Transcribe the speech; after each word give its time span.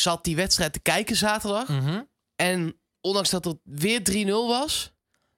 zat 0.00 0.24
die 0.24 0.36
wedstrijd 0.36 0.72
te 0.72 0.80
kijken 0.80 1.16
zaterdag. 1.16 1.68
Mhm. 1.68 2.02
En 2.36 2.80
ondanks 3.00 3.30
dat 3.30 3.44
het 3.44 3.56
weer 3.64 4.00
3-0 4.02 4.26
was, 4.30 4.92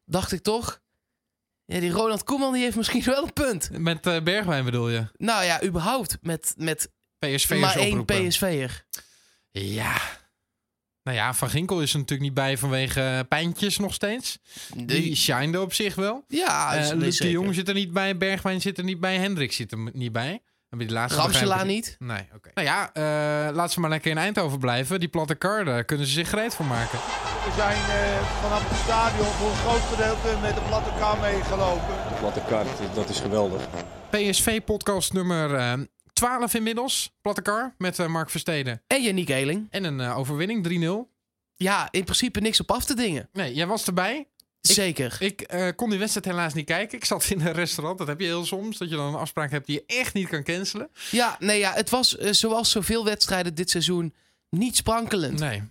dacht 0.05 0.33
ik 0.33 0.43
toch... 0.43 0.81
Ja, 1.65 1.81
die 1.81 1.91
Ronald 1.91 2.25
Koeman 2.25 2.53
die 2.53 2.63
heeft 2.63 2.77
misschien 2.77 3.03
wel 3.15 3.23
een 3.23 3.33
punt. 3.33 3.71
Met 3.79 4.07
eh, 4.07 4.23
Bergwijn 4.23 4.65
bedoel 4.65 4.89
je? 4.89 5.07
Nou 5.17 5.45
ja, 5.45 5.63
überhaupt 5.65 6.19
met, 6.21 6.55
met 6.57 6.91
PSV 7.19 7.57
maar 7.61 7.77
één 7.77 7.89
oproepen. 8.01 8.29
PSV'er. 8.29 8.87
Ja. 9.51 10.01
Nou 11.03 11.17
ja, 11.17 11.35
Van 11.35 11.51
Ginkel 11.51 11.81
is 11.83 11.93
er 11.93 11.99
natuurlijk 11.99 12.29
niet 12.29 12.35
bij 12.35 12.59
vanwege 12.59 13.01
eh, 13.01 13.21
pijntjes 13.29 13.79
nog 13.79 13.95
steeds. 13.95 14.39
Die 14.77 15.15
shined 15.17 15.57
op 15.61 15.73
zich 15.75 15.95
wel. 15.95 16.25
ja, 16.29 16.75
Eh 16.75 16.81
is- 16.83 16.91
Luc 16.91 16.99
de 17.01 17.11
zeker. 17.13 17.31
Jong 17.33 17.55
zit 17.55 17.69
er 17.69 17.75
niet 17.75 17.93
bij, 17.93 18.17
Bergwijn 18.17 18.61
zit 18.61 18.79
er 18.79 18.85
niet 18.85 19.01
bij, 19.01 19.17
Hendrik 19.17 19.53
zit 19.53 19.73
er 19.73 19.79
m- 19.79 19.91
niet 19.93 20.13
bij. 20.13 20.43
Heb 20.73 20.81
je 20.81 20.87
die 20.87 20.95
laatste 20.95 21.65
niet. 21.65 21.97
Nee, 21.99 22.29
oké. 22.35 22.51
Nou 22.55 22.67
ja, 22.67 22.91
eh 22.93 23.55
laat 23.55 23.73
ze 23.73 23.81
maar 23.81 23.91
lekker 23.91 24.11
in 24.11 24.19
Eindhoven 24.19 24.59
blijven. 24.59 25.01
Die 25.01 25.09
platte 25.09 25.35
kar, 25.35 25.65
daar 25.65 25.85
kunnen 25.85 26.07
ze 26.07 26.13
zich 26.13 26.29
gereed 26.29 26.55
voor 26.55 26.65
maken. 26.67 26.99
We 27.45 27.53
zijn 27.57 27.77
eh, 27.77 28.27
vanaf 28.43 28.69
het 28.69 28.79
stadion 28.79 29.27
voor 29.27 29.51
een 29.51 29.57
groot 29.57 29.81
gedeelte 29.81 30.39
met 30.41 30.55
de 30.55 30.61
platte 30.61 30.91
kar 30.99 31.19
meegelopen. 31.19 31.95
De 32.09 32.15
platte 32.21 32.43
kaart, 32.49 32.69
dat 32.95 33.09
is 33.09 33.21
geweldig. 33.21 33.63
PSV-podcast 34.11 35.13
nummer 35.13 35.55
eh 35.55 35.73
12 36.13 36.55
inmiddels. 36.55 37.17
Platte 37.21 37.43
kar 37.43 37.75
met 37.79 37.99
eh, 37.99 38.07
Mark 38.07 38.31
Versteden. 38.31 38.83
En 38.87 39.03
Yannick 39.03 39.29
Eeling. 39.29 39.67
En 39.71 39.85
een 39.85 40.01
eh, 40.01 40.19
overwinning, 40.19 41.07
3-0. 41.07 41.11
Ja, 41.55 41.89
in 41.91 42.05
principe 42.05 42.41
niks 42.41 42.61
op 42.61 42.71
af 42.71 42.85
te 42.85 42.95
dingen. 42.95 43.29
Nee, 43.33 43.55
jij 43.55 43.67
was 43.67 43.87
erbij. 43.87 44.29
Zeker. 44.63 45.17
Ik 45.19 45.41
eh, 45.41 45.69
kon 45.77 45.91
die 45.91 45.99
wedstrijd 45.99 46.27
helaas 46.27 46.55
niet 46.55 46.67
kijken. 46.67 46.99
Ik 46.99 47.05
zat 47.05 47.25
in 47.31 47.41
een 47.41 47.53
restaurant. 47.53 47.99
Dat 47.99 48.07
heb 48.07 48.21
je 48.21 48.27
heel 48.27 48.45
soms. 48.45 48.79
Dat 48.79 48.91
je 48.91 48.97
dan 48.97 49.15
een 49.15 49.21
afspraak 49.21 49.51
hebt 49.51 49.67
die 49.67 49.85
je 49.87 49.95
echt 49.99 50.15
niet 50.15 50.29
kan 50.29 50.43
cancelen. 50.43 50.91
Ja, 51.11 51.37
nee, 51.39 51.59
ja, 51.59 51.73
het 51.73 51.91
was 51.91 52.17
eh, 52.17 52.33
zoals 52.33 52.71
zoveel 52.71 53.05
wedstrijden 53.05 53.55
dit 53.55 53.71
seizoen 53.71 54.15
niet 54.51 54.77
sprankelend. 54.77 55.39
Nee. 55.39 55.63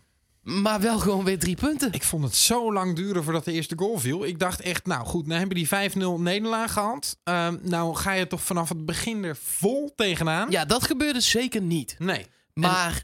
Maar 0.41 0.81
wel 0.81 0.99
gewoon 0.99 1.23
weer 1.23 1.39
drie 1.39 1.55
punten. 1.55 1.91
Ik 1.91 2.03
vond 2.03 2.23
het 2.23 2.35
zo 2.35 2.73
lang 2.73 2.95
duren 2.95 3.23
voordat 3.23 3.45
de 3.45 3.51
eerste 3.51 3.75
goal 3.77 3.99
viel. 3.99 4.25
Ik 4.25 4.39
dacht 4.39 4.61
echt, 4.61 4.85
nou 4.85 5.05
goed, 5.05 5.27
nou 5.27 5.39
hebben 5.39 5.57
die 5.57 5.91
5-0 6.17 6.21
nederlaag 6.21 6.73
gehad. 6.73 7.17
Ehm, 7.23 7.57
nou 7.61 7.95
ga 7.95 8.11
je 8.11 8.27
toch 8.27 8.41
vanaf 8.41 8.69
het 8.69 8.85
begin 8.85 9.23
er 9.23 9.37
vol 9.43 9.93
tegenaan. 9.95 10.51
Ja, 10.51 10.65
dat 10.65 10.83
gebeurde 10.83 11.19
zeker 11.19 11.61
niet. 11.61 11.95
Nee. 11.99 12.27
Maar 12.53 13.03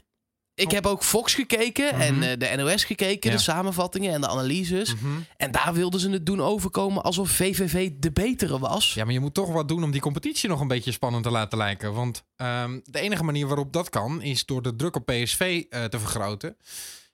ik 0.58 0.70
heb 0.70 0.86
ook 0.86 1.04
Fox 1.04 1.34
gekeken 1.34 1.94
Mhm. 1.94 2.00
en 2.02 2.22
eh, 2.22 2.38
de 2.56 2.62
NOS 2.62 2.84
gekeken, 2.84 3.30
Ja. 3.30 3.36
de 3.36 3.42
samenvattingen 3.42 4.12
en 4.12 4.20
de 4.20 4.28
analyses. 4.28 4.94
Mhm. 4.94 5.06
En 5.36 5.50
daar 5.50 5.72
wilden 5.74 6.00
ze 6.00 6.10
het 6.10 6.26
doen 6.26 6.40
overkomen 6.42 7.02
alsof 7.02 7.30
VVV 7.30 7.90
de 7.98 8.10
betere 8.12 8.58
was. 8.58 8.94
Ja, 8.94 9.04
maar 9.04 9.12
je 9.12 9.20
moet 9.20 9.34
toch 9.34 9.52
wat 9.52 9.68
doen 9.68 9.84
om 9.84 9.90
die 9.90 10.00
competitie 10.00 10.48
nog 10.48 10.60
een 10.60 10.68
beetje 10.68 10.92
spannend 10.92 11.24
te 11.24 11.30
laten 11.30 11.58
lijken. 11.58 11.92
Want 11.94 12.22
ehm, 12.36 12.78
de 12.84 13.00
enige 13.00 13.24
manier 13.24 13.46
waarop 13.46 13.72
dat 13.72 13.90
kan, 13.90 14.22
is 14.22 14.46
door 14.46 14.62
de 14.62 14.76
druk 14.76 14.96
op 14.96 15.06
PSV 15.06 15.64
eh, 15.70 15.84
te 15.84 15.98
vergroten. 15.98 16.56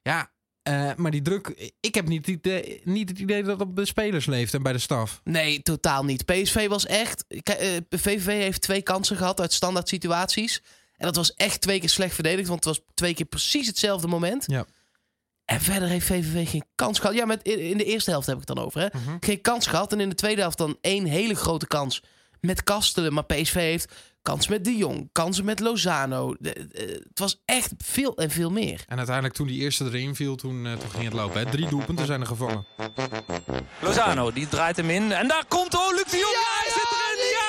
Ja, 0.02 0.30
eh, 0.62 0.90
maar 0.96 1.10
die 1.10 1.22
druk, 1.22 1.72
ik 1.80 1.94
heb 1.94 2.08
niet 2.08 2.26
het, 2.26 2.36
idee, 2.36 2.80
niet 2.84 3.08
het 3.08 3.18
idee 3.18 3.42
dat 3.42 3.58
het 3.58 3.68
op 3.68 3.76
de 3.76 3.86
spelers 3.86 4.26
leeft 4.26 4.54
en 4.54 4.62
bij 4.62 4.72
de 4.72 4.78
staf. 4.78 5.20
Nee, 5.24 5.62
totaal 5.62 6.04
niet. 6.04 6.24
PSV 6.24 6.68
was 6.68 6.86
echt. 6.86 7.24
VVV 7.90 8.26
heeft 8.26 8.60
twee 8.60 8.82
kansen 8.82 9.16
gehad 9.16 9.40
uit 9.40 9.52
standaard 9.52 9.88
situaties. 9.88 10.62
En 11.06 11.12
dat 11.12 11.16
was 11.26 11.34
echt 11.34 11.60
twee 11.60 11.80
keer 11.80 11.88
slecht 11.88 12.14
verdedigd, 12.14 12.48
want 12.48 12.64
het 12.64 12.76
was 12.76 12.84
twee 12.94 13.14
keer 13.14 13.26
precies 13.26 13.66
hetzelfde 13.66 14.06
moment. 14.06 14.44
Ja. 14.46 14.64
En 15.44 15.60
verder 15.60 15.88
heeft 15.88 16.06
VVV 16.06 16.50
geen 16.50 16.64
kans 16.74 16.98
gehad. 16.98 17.16
Ja, 17.16 17.24
met, 17.24 17.42
in 17.42 17.76
de 17.78 17.84
eerste 17.84 18.10
helft 18.10 18.26
heb 18.26 18.38
ik 18.40 18.44
het 18.48 18.56
dan 18.56 18.64
over. 18.66 18.80
Hè? 18.80 18.86
Mhm. 18.98 19.16
Geen 19.20 19.40
kans 19.40 19.66
gehad. 19.66 19.92
En 19.92 20.00
in 20.00 20.08
de 20.08 20.14
tweede 20.14 20.40
helft 20.40 20.58
dan 20.58 20.78
één 20.80 21.04
hele 21.04 21.34
grote 21.34 21.66
kans 21.66 22.02
met 22.40 22.62
Kastelen. 22.62 23.12
Maar 23.12 23.24
PSV 23.24 23.54
heeft 23.54 23.92
kans 24.22 24.48
met 24.48 24.64
De 24.64 24.76
Jong, 24.76 25.08
kansen 25.12 25.44
met 25.44 25.60
Lozano. 25.60 26.34
De- 26.38 26.52
eh, 26.52 26.88
het 26.88 27.18
was 27.18 27.42
echt 27.44 27.72
veel 27.84 28.16
en 28.16 28.30
veel 28.30 28.50
meer. 28.50 28.84
En 28.88 28.96
uiteindelijk 28.96 29.36
toen 29.36 29.46
die 29.46 29.60
eerste 29.60 29.84
erin 29.84 30.14
viel, 30.14 30.36
toen, 30.36 30.66
eh, 30.66 30.72
toen 30.72 30.90
ging 30.90 31.04
het 31.04 31.12
lopen. 31.12 31.40
Hè. 31.44 31.50
Drie 31.50 31.68
doelpunten 31.68 32.06
zijn 32.06 32.20
er 32.20 32.26
gevallen. 32.26 32.66
Lozano, 33.80 34.32
die 34.32 34.48
draait 34.48 34.76
hem 34.76 34.90
in. 34.90 35.12
En 35.12 35.28
daar 35.28 35.44
komt, 35.48 35.74
oh, 35.74 35.90
Luc 35.94 36.10
de 36.10 36.16
Jong. 36.18 36.32
Ja, 36.34 36.60
hij 36.60 36.70
zit 36.70 36.90
erin. 36.92 37.30
Ja, 37.30 37.48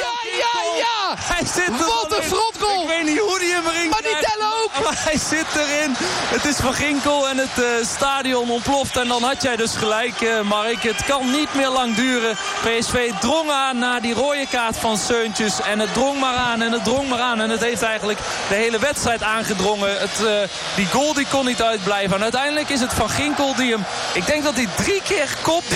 ja, 0.00 0.36
ja, 0.38 0.76
ja! 0.78 0.93
Hij 1.18 1.46
zit 1.46 1.80
er 1.80 1.86
Wat 1.86 2.12
een 2.12 2.22
in. 2.22 2.28
frontgoal! 2.28 2.82
Ik 2.82 2.88
weet 2.88 3.04
niet 3.04 3.18
hoe 3.18 3.38
die 3.38 3.52
hem 3.52 3.66
erin 3.66 3.88
Maar 3.88 4.02
die 4.02 4.16
tellen! 4.20 4.53
Maar 4.84 5.02
hij 5.04 5.18
zit 5.18 5.46
erin. 5.56 5.94
Het 6.34 6.44
is 6.44 6.56
Van 6.56 6.74
Ginkel 6.74 7.28
en 7.28 7.38
het 7.38 7.64
eh, 7.64 7.86
stadion 7.86 8.50
ontploft. 8.50 8.96
En 8.96 9.08
dan 9.08 9.22
had 9.22 9.42
jij 9.42 9.56
dus 9.56 9.76
gelijk, 9.76 10.20
eh, 10.20 10.40
Mark. 10.40 10.82
Het 10.82 11.04
kan 11.04 11.30
niet 11.30 11.54
meer 11.54 11.68
lang 11.68 11.94
duren. 11.94 12.36
PSV 12.62 13.10
drong 13.20 13.50
aan 13.50 13.78
naar 13.78 14.00
die 14.00 14.14
rode 14.14 14.46
kaart 14.50 14.76
van 14.76 14.98
Seuntjes. 14.98 15.60
En 15.60 15.78
het 15.78 15.92
drong 15.94 16.20
maar 16.20 16.34
aan 16.34 16.62
en 16.62 16.72
het 16.72 16.84
drong 16.84 17.08
maar 17.08 17.20
aan. 17.20 17.40
En 17.40 17.50
het 17.50 17.60
heeft 17.60 17.82
eigenlijk 17.82 18.18
de 18.48 18.54
hele 18.54 18.78
wedstrijd 18.78 19.22
aangedrongen. 19.22 20.00
Het, 20.00 20.26
eh, 20.26 20.32
die 20.76 20.86
goal 20.86 21.14
die 21.14 21.26
kon 21.30 21.46
niet 21.46 21.62
uitblijven. 21.62 22.16
En 22.16 22.22
uiteindelijk 22.22 22.68
is 22.68 22.80
het 22.80 22.92
Van 22.92 23.10
Ginkel 23.10 23.54
die 23.54 23.72
hem... 23.72 23.84
Ik 24.12 24.26
denk 24.26 24.44
dat 24.44 24.54
hij 24.54 24.68
drie 24.76 25.02
keer 25.02 25.36
kopt. 25.42 25.74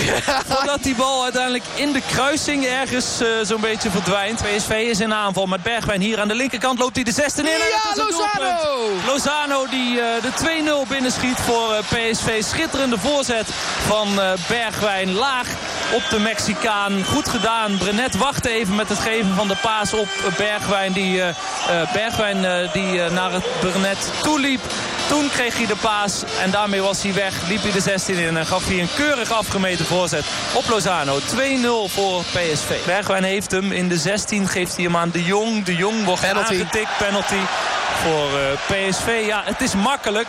Voordat 0.49 0.83
die 0.83 0.95
bal 0.95 1.23
uiteindelijk 1.23 1.65
in 1.75 1.93
de 1.93 2.03
kruising 2.11 2.65
ergens 2.67 3.07
zo'n 3.43 3.61
beetje 3.61 3.91
verdwijnt. 3.91 4.43
PSV 4.43 4.71
is 4.71 5.01
in 5.01 5.15
aanval 5.15 5.47
met 5.47 5.63
Bergwijn 5.63 6.01
hier 6.01 6.21
aan 6.21 6.29
de 6.29 6.35
linkerkant. 6.35 6.79
Loopt 6.79 6.95
hij 6.95 7.05
de 7.05 7.13
16 7.13 7.47
in. 7.47 7.53
en 7.53 7.61
het 7.61 7.69
Ja, 7.69 7.91
is 7.91 7.99
een 7.99 8.09
doelpunt. 8.11 8.63
Lozano! 8.63 8.88
Lozano 9.07 9.67
die 9.71 10.01
eh, 10.01 10.23
de 10.23 10.85
2-0 10.85 10.89
binnenschiet 10.89 11.39
voor 11.39 11.73
eh, 11.73 11.79
PSV. 11.79 12.43
Schitterende 12.43 12.99
voorzet 12.99 13.47
van 13.87 14.21
eh, 14.21 14.33
Bergwijn. 14.49 15.13
Laag 15.13 15.47
op 15.93 16.03
de 16.11 16.19
Mexicaan. 16.19 17.05
Goed 17.05 17.29
gedaan. 17.29 17.79
Brenet 17.79 18.17
wachtte 18.17 18.49
even 18.49 18.75
met 18.75 18.89
het 18.89 18.99
geven 18.99 19.35
van 19.35 19.49
de 19.49 19.57
paas 19.63 19.93
op 19.93 20.09
Bergwijn. 20.37 20.93
Die, 20.93 21.23
Bergwijn 21.93 22.71
die 22.73 23.11
naar 23.11 23.33
het 23.33 23.45
Brenet 23.61 24.13
toeliep. 24.23 24.61
Toen 25.09 25.31
kreeg 25.31 25.57
hij 25.57 25.67
de 25.67 25.77
paas 25.77 26.23
en 26.43 26.51
daarmee 26.51 26.83
was 26.83 27.03
hij 27.03 27.15
weg. 27.15 27.49
Liep 27.49 27.63
hij 27.63 27.73
de 27.73 27.81
16 27.81 28.15
in 28.15 28.37
en 28.37 28.47
gaf 28.47 28.67
hij 28.67 28.81
een 28.81 28.89
keurig 28.97 29.33
afgemeten 29.33 29.85
voorzet 29.85 30.25
op 30.53 30.69
Lozano. 30.69 31.19
2-0 31.19 31.23
voor 31.87 32.23
PSV. 32.23 32.85
Bergwijn 32.87 33.25
heeft 33.25 33.51
hem 33.51 33.73
in 33.73 33.89
de 33.89 33.99
16. 33.99 34.49
Geeft 34.49 34.75
hij 34.75 34.85
hem 34.85 34.97
aan 34.97 35.11
De 35.11 35.25
Jong. 35.25 35.65
De 35.65 35.75
Jong 35.75 36.05
wordt 36.05 36.21
Penalty. 36.21 36.53
aangetikt. 36.53 36.99
Penalty 36.99 37.41
voor 38.03 38.29
eh, 38.39 38.89
PSV. 38.89 39.23
Ja, 39.27 39.43
het 39.45 39.61
is 39.61 39.75
makkelijk. 39.75 40.29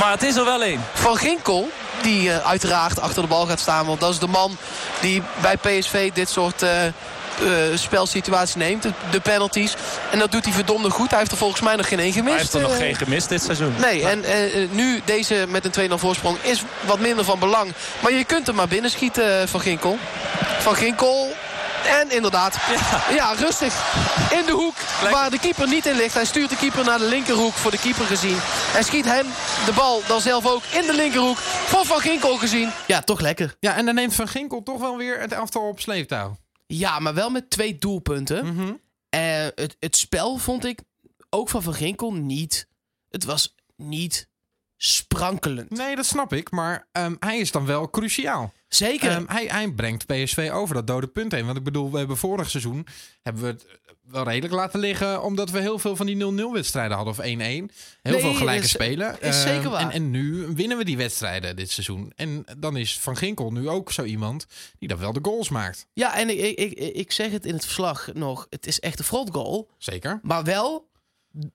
Maar 0.00 0.10
het 0.10 0.22
is 0.22 0.36
er 0.36 0.44
wel 0.44 0.62
één. 0.62 0.84
Van 0.92 1.16
Ginkel, 1.16 1.70
die 2.02 2.32
eh, 2.32 2.46
uiteraard 2.46 3.00
achter 3.00 3.22
de 3.22 3.28
bal 3.28 3.46
gaat 3.46 3.60
staan. 3.60 3.86
Want 3.86 4.00
dat 4.00 4.10
is 4.10 4.18
de 4.18 4.26
man 4.26 4.56
die 5.00 5.22
bij 5.40 5.56
PSV 5.56 6.12
dit 6.12 6.28
soort 6.28 6.62
eh, 6.62 6.70
spelsituaties 7.74 8.54
neemt. 8.54 8.86
De, 9.10 9.20
penalties. 9.20 9.74
En 10.10 10.18
dat 10.18 10.32
doet 10.32 10.44
hij 10.44 10.52
verdomde 10.52 10.90
goed. 10.90 11.10
Hij 11.10 11.18
heeft 11.18 11.30
er 11.30 11.36
volgens 11.36 11.60
mij 11.60 11.76
nog 11.76 11.88
geen 11.88 11.98
één 11.98 12.12
gemist. 12.12 12.30
Hij 12.30 12.40
heeft 12.40 12.54
er 12.54 12.60
nog 12.60 12.76
geen 12.76 12.94
gemist 12.94 13.28
dit 13.28 13.42
seizoen. 13.42 13.74
Nee, 13.78 14.06
en 14.06 14.24
nu 14.70 15.00
deze 15.04 15.44
met 15.48 15.76
een 15.76 15.90
2-0 15.90 15.94
voorsprong 15.94 16.36
is 16.42 16.62
wat 16.80 16.98
minder 16.98 17.24
van 17.24 17.38
belang. 17.38 17.72
Maar 18.00 18.12
je 18.12 18.24
kunt 18.24 18.46
hem 18.46 18.56
maar 18.56 18.68
binnenschieten, 18.68 19.40
eh, 19.40 19.46
Van 19.46 19.60
Ginkel. 19.60 19.98
Van 20.58 20.74
Ginkel... 20.74 21.34
En 21.88 22.10
inderdaad, 22.10 22.56
ja. 23.10 23.32
rustig. 23.32 23.74
In 24.32 24.46
de 24.46 24.52
hoek 24.52 24.74
waar 25.10 25.30
de 25.30 25.38
keeper 25.38 25.68
niet 25.68 25.86
in 25.86 25.96
ligt. 25.96 26.14
Hij 26.14 26.24
stuurt 26.24 26.50
de 26.50 26.56
keeper 26.56 26.84
naar 26.84 26.98
de 26.98 27.08
linkerhoek 27.08 27.52
voor 27.52 27.70
de 27.70 27.78
keeper 27.78 28.04
gezien. 28.04 28.38
En 28.76 28.84
schiet 28.84 29.04
hem 29.04 29.26
de 29.66 29.72
bal 29.74 30.02
dan 30.06 30.20
zelf 30.20 30.46
ook 30.46 30.62
in 30.64 30.86
de 30.86 30.94
linkerhoek 30.94 31.36
voor 31.36 31.84
Van 31.84 32.00
Ginkel 32.00 32.36
gezien. 32.36 32.70
Ja, 32.86 33.00
toch 33.00 33.20
lekker. 33.20 33.56
Ja, 33.60 33.76
en 33.76 33.84
dan 33.84 33.94
neemt 33.94 34.14
Van 34.14 34.28
Ginkel 34.28 34.62
toch 34.62 34.80
wel 34.80 34.96
weer 34.96 35.20
het 35.20 35.32
elftal 35.32 35.68
op 35.68 35.80
sleeptouw. 35.80 36.36
Ja, 36.66 36.98
maar 36.98 37.14
wel 37.14 37.30
met 37.30 37.50
twee 37.50 37.78
doelpunten. 37.78 38.80
Eh, 39.08 39.46
het, 39.54 39.76
het 39.80 39.96
spel 39.96 40.36
vond 40.36 40.64
ik 40.64 40.80
ook 41.30 41.48
van 41.48 41.62
Van 41.62 41.74
Ginkel 41.74 42.12
niet... 42.12 42.68
Het 43.08 43.24
was 43.24 43.54
niet 43.76 44.28
sprankelend. 44.78 45.70
Nee, 45.70 45.96
dat 45.96 46.06
snap 46.06 46.32
ik. 46.32 46.50
Maar 46.50 46.86
ehm, 46.92 47.14
hij 47.20 47.38
is 47.38 47.50
dan 47.52 47.66
wel 47.66 47.90
cruciaal. 47.90 48.52
Zeker. 48.68 49.10
Ehm, 49.10 49.24
hij, 49.26 49.44
hij 49.46 49.70
brengt 49.70 50.06
PSV 50.06 50.50
over 50.52 50.74
dat 50.74 50.86
dode 50.86 51.06
punt 51.06 51.32
heen. 51.32 51.44
Want 51.46 51.58
ik 51.58 51.64
bedoel, 51.64 51.90
we 51.90 51.98
hebben 51.98 52.16
vorig 52.16 52.50
seizoen 52.50 52.86
hebben 53.22 53.42
we 53.42 53.48
het 53.48 53.66
wel 54.02 54.24
redelijk 54.24 54.52
laten 54.54 54.80
liggen. 54.80 55.22
Omdat 55.22 55.50
we 55.50 55.60
heel 55.60 55.78
veel 55.78 55.96
van 55.96 56.06
die 56.06 56.16
0-0 56.48 56.52
wedstrijden 56.52 56.96
hadden. 56.96 57.14
Of 57.14 57.20
1-1. 57.20 57.22
Heel 57.26 57.68
Nee, 58.02 58.20
veel 58.20 58.34
gelijke 58.34 58.64
is- 58.64 58.70
spelen. 58.70 59.20
is 59.22 59.42
zeker 59.42 59.60
Ehm, 59.60 59.68
waar. 59.70 59.80
En, 59.80 59.90
en 59.90 60.10
nu 60.10 60.46
winnen 60.54 60.78
we 60.78 60.84
die 60.84 60.96
wedstrijden 60.96 61.56
dit 61.56 61.70
seizoen. 61.70 62.12
En 62.16 62.44
dan 62.58 62.76
is 62.76 62.98
Van 62.98 63.16
Ginkel 63.16 63.52
nu 63.52 63.68
ook 63.68 63.92
zo 63.92 64.02
iemand 64.04 64.46
die 64.78 64.88
dan 64.88 64.98
wel 64.98 65.12
de 65.12 65.20
goals 65.22 65.48
maakt. 65.48 65.86
Ja, 65.92 66.16
en 66.16 66.28
ik, 66.30 66.38
ik, 66.58 66.72
ik, 66.72 66.94
ik 66.94 67.12
zeg 67.12 67.30
het 67.30 67.46
in 67.46 67.54
het 67.54 67.64
verslag 67.64 68.08
nog. 68.14 68.46
Het 68.50 68.66
is 68.66 68.80
echt 68.80 68.98
een 68.98 69.04
frontgoal. 69.04 69.68
Zeker. 69.78 70.20
Maar 70.22 70.44
wel 70.44 70.87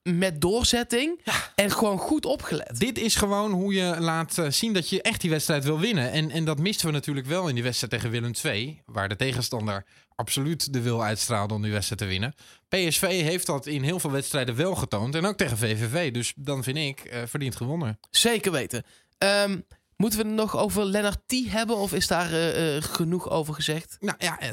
met 0.03 0.41
doorzetting 0.41 1.21
en 1.55 1.71
gewoon 1.71 1.97
goed 1.97 2.25
opgelet. 2.25 2.79
Dit 2.79 2.97
is 2.97 3.15
gewoon 3.15 3.51
hoe 3.51 3.73
je 3.73 3.95
laat 3.99 4.37
eh, 4.37 4.49
zien 4.49 4.73
dat 4.73 4.89
je 4.89 5.01
echt 5.01 5.21
die 5.21 5.29
wedstrijd 5.29 5.63
wil 5.63 5.79
winnen. 5.79 6.11
En, 6.11 6.31
en 6.31 6.45
dat 6.45 6.59
misten 6.59 6.85
we 6.85 6.91
natuurlijk 6.91 7.27
wel 7.27 7.47
in 7.47 7.53
die 7.53 7.63
wedstrijd 7.63 7.93
tegen 7.93 8.09
Willem 8.09 8.31
II. 8.43 8.81
Waar 8.85 9.09
de 9.09 9.15
tegenstander 9.15 9.85
absoluut 10.15 10.73
de 10.73 10.81
wil 10.81 11.03
uitstraalde 11.03 11.53
om 11.53 11.61
die 11.61 11.71
wedstrijd 11.71 12.01
te 12.01 12.07
winnen. 12.07 12.33
PSV 12.69 13.21
heeft 13.21 13.45
dat 13.45 13.65
in 13.65 13.83
heel 13.83 13.99
veel 13.99 14.11
wedstrijden 14.11 14.55
wel 14.55 14.75
getoond. 14.75 15.15
En 15.15 15.25
ook 15.25 15.37
tegen 15.37 15.57
VVV. 15.57 16.11
Dus 16.11 16.33
dan 16.35 16.63
vind 16.63 16.77
ik, 16.77 16.99
eh 16.99 17.21
verdient 17.25 17.55
gewonnen. 17.55 17.99
Zeker 18.09 18.51
weten. 18.51 18.83
Ehm, 19.17 19.59
moeten 20.03 20.21
we 20.21 20.27
het 20.27 20.35
nog 20.35 20.57
over 20.57 20.85
Lennart 20.85 21.19
T 21.25 21.33
hebben 21.49 21.77
of 21.77 21.93
is 21.93 22.07
daar 22.07 22.31
eh, 22.31 22.75
eh, 22.75 22.83
genoeg 22.83 23.29
over 23.29 23.53
gezegd? 23.53 23.97
Nou 23.99 24.15
ja, 24.19 24.39
eh, 24.39 24.49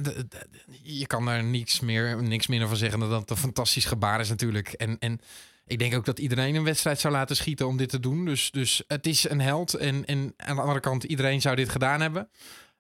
je 0.83 1.07
kan 1.07 1.29
er 1.29 1.45
niks 1.45 1.81
meer, 1.81 2.23
niks 2.23 2.47
minder 2.47 2.69
van 2.69 2.77
zeggen 2.77 3.01
dan 3.01 3.11
dat 3.11 3.21
het 3.21 3.31
een 3.31 3.37
fantastisch 3.37 3.85
gebaar 3.85 4.21
is 4.21 4.29
natuurlijk. 4.29 4.69
En, 4.69 4.97
en 4.99 5.21
Ik 5.67 5.79
denk 5.79 5.95
ook 5.95 6.05
dat 6.05 6.19
iedereen 6.19 6.55
een 6.55 6.65
wedstrijd 6.65 7.01
zou 7.01 7.15
laten 7.15 7.37
schieten 7.37 7.67
om 7.67 7.77
dit 7.77 7.89
te 7.89 8.01
doen. 8.01 8.25
Dus, 8.25 8.51
dus 8.51 8.83
het 8.87 9.07
is 9.07 9.29
een 9.29 9.41
held. 9.41 9.75
En, 9.75 10.05
en 10.05 10.35
aan 10.37 10.57
de 10.57 10.63
andere 10.63 10.81
kant, 10.81 11.05
iedereen 11.05 11.41
zou 11.41 11.57
dit 11.57 11.69
gedaan 11.69 12.01
hebben. 12.01 12.29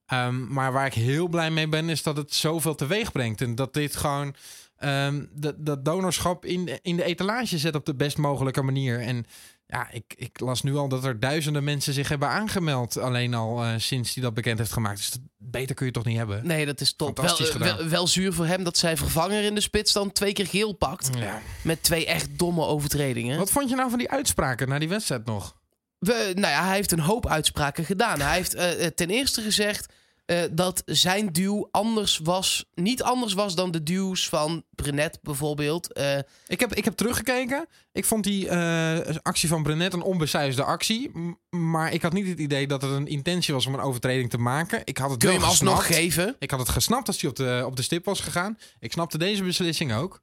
Ehm, 0.06 0.52
maar 0.52 0.72
waar 0.72 0.86
ik 0.86 0.94
heel 0.94 1.28
blij 1.28 1.50
mee 1.50 1.68
ben, 1.68 1.88
is 1.88 2.02
dat 2.02 2.16
het 2.16 2.34
zoveel 2.34 2.74
teweeg 2.74 3.12
brengt. 3.12 3.40
En 3.40 3.54
dat 3.54 3.74
dit 3.74 3.96
gewoon 3.96 4.34
ehm, 4.76 5.24
dat, 5.32 5.54
dat 5.58 5.84
donorschap 5.84 6.44
in, 6.44 6.82
in 6.82 6.96
de 6.96 7.04
etalage 7.04 7.58
zet 7.58 7.74
op 7.74 7.86
de 7.86 7.94
best 7.94 8.18
mogelijke 8.18 8.62
manier. 8.62 9.00
En 9.00 9.26
ja, 9.70 9.90
ik, 9.90 10.14
ik 10.16 10.40
las 10.40 10.62
nu 10.62 10.76
al 10.76 10.88
dat 10.88 11.04
er 11.04 11.20
duizenden 11.20 11.64
mensen 11.64 11.92
zich 11.92 12.08
hebben 12.08 12.28
aangemeld. 12.28 12.98
Alleen 12.98 13.34
al 13.34 13.62
eh, 13.62 13.72
sinds 13.76 14.14
hij 14.14 14.22
dat 14.22 14.34
bekend 14.34 14.58
heeft 14.58 14.72
gemaakt. 14.72 14.96
Dus 14.96 15.10
dat, 15.10 15.20
beter 15.36 15.74
kun 15.74 15.86
je 15.86 15.92
toch 15.92 16.04
niet 16.04 16.16
hebben? 16.16 16.46
Nee, 16.46 16.66
dat 16.66 16.80
is 16.80 16.92
top. 16.92 17.20
Wel, 17.20 17.38
eh, 17.38 17.54
wel, 17.54 17.88
wel 17.88 18.06
zuur 18.06 18.32
voor 18.32 18.46
hem 18.46 18.64
dat 18.64 18.76
zijn 18.76 18.96
vervanger 18.96 19.42
in 19.42 19.54
de 19.54 19.60
spits 19.60 19.92
dan 19.92 20.12
twee 20.12 20.32
keer 20.32 20.46
geel 20.46 20.72
pakt. 20.72 21.10
Ja. 21.18 21.40
Met 21.62 21.82
twee 21.82 22.06
echt 22.06 22.38
domme 22.38 22.64
overtredingen. 22.64 23.38
Wat 23.38 23.50
vond 23.50 23.68
je 23.68 23.76
nou 23.76 23.90
van 23.90 23.98
die 23.98 24.10
uitspraken 24.10 24.68
na 24.68 24.78
die 24.78 24.88
wedstrijd 24.88 25.24
nog? 25.24 25.56
We, 25.98 26.32
nou 26.34 26.52
ja, 26.52 26.64
hij 26.64 26.74
heeft 26.74 26.92
een 26.92 27.00
hoop 27.00 27.26
uitspraken 27.26 27.84
gedaan. 27.84 28.20
Hij 28.20 28.36
heeft 28.36 28.54
eh, 28.54 28.86
ten 28.86 29.10
eerste 29.10 29.42
gezegd 29.42 29.92
eh, 30.30 30.42
dat 30.52 30.82
zijn 30.86 31.32
duw 31.32 31.68
anders 31.70 32.18
was, 32.18 32.64
niet 32.74 33.02
anders 33.02 33.32
was 33.32 33.54
dan 33.54 33.70
de 33.70 33.82
duws 33.82 34.28
van 34.28 34.64
Brenet 34.70 35.18
bijvoorbeeld. 35.22 35.92
Eh, 35.92 36.18
Ik 36.46 36.60
heb, 36.60 36.74
ik 36.74 36.84
heb 36.84 36.94
teruggekeken. 36.94 37.66
Ik 37.92 38.04
vond 38.04 38.24
die 38.24 38.48
eh, 38.48 39.16
actie 39.22 39.48
van 39.48 39.62
Brenet 39.62 39.92
een 39.92 40.02
onbesuisde 40.02 40.64
actie. 40.64 41.10
Maar 41.50 41.92
ik 41.92 42.02
had 42.02 42.12
niet 42.12 42.28
het 42.28 42.38
idee 42.38 42.66
dat 42.66 42.82
het 42.82 42.90
een 42.90 43.06
intentie 43.06 43.54
was 43.54 43.66
om 43.66 43.74
een 43.74 43.80
overtreding 43.80 44.30
te 44.30 44.38
maken. 44.38 44.80
Ik 44.84 44.98
had 44.98 45.10
het 45.10 45.18
kun 45.18 45.32
je 45.32 45.38
hem 45.38 45.46
alsnog 45.48 45.86
geven? 45.86 46.36
Ik 46.38 46.50
had 46.50 46.60
het 46.60 46.68
gesnapt 46.68 47.06
als 47.06 47.20
hij 47.20 47.30
op 47.30 47.36
de, 47.36 47.62
op 47.66 47.76
de 47.76 47.82
stip 47.82 48.04
was 48.04 48.20
gegaan. 48.20 48.58
Ik 48.78 48.92
snapte 48.92 49.18
deze 49.18 49.42
beslissing 49.42 49.94
ook. 49.94 50.20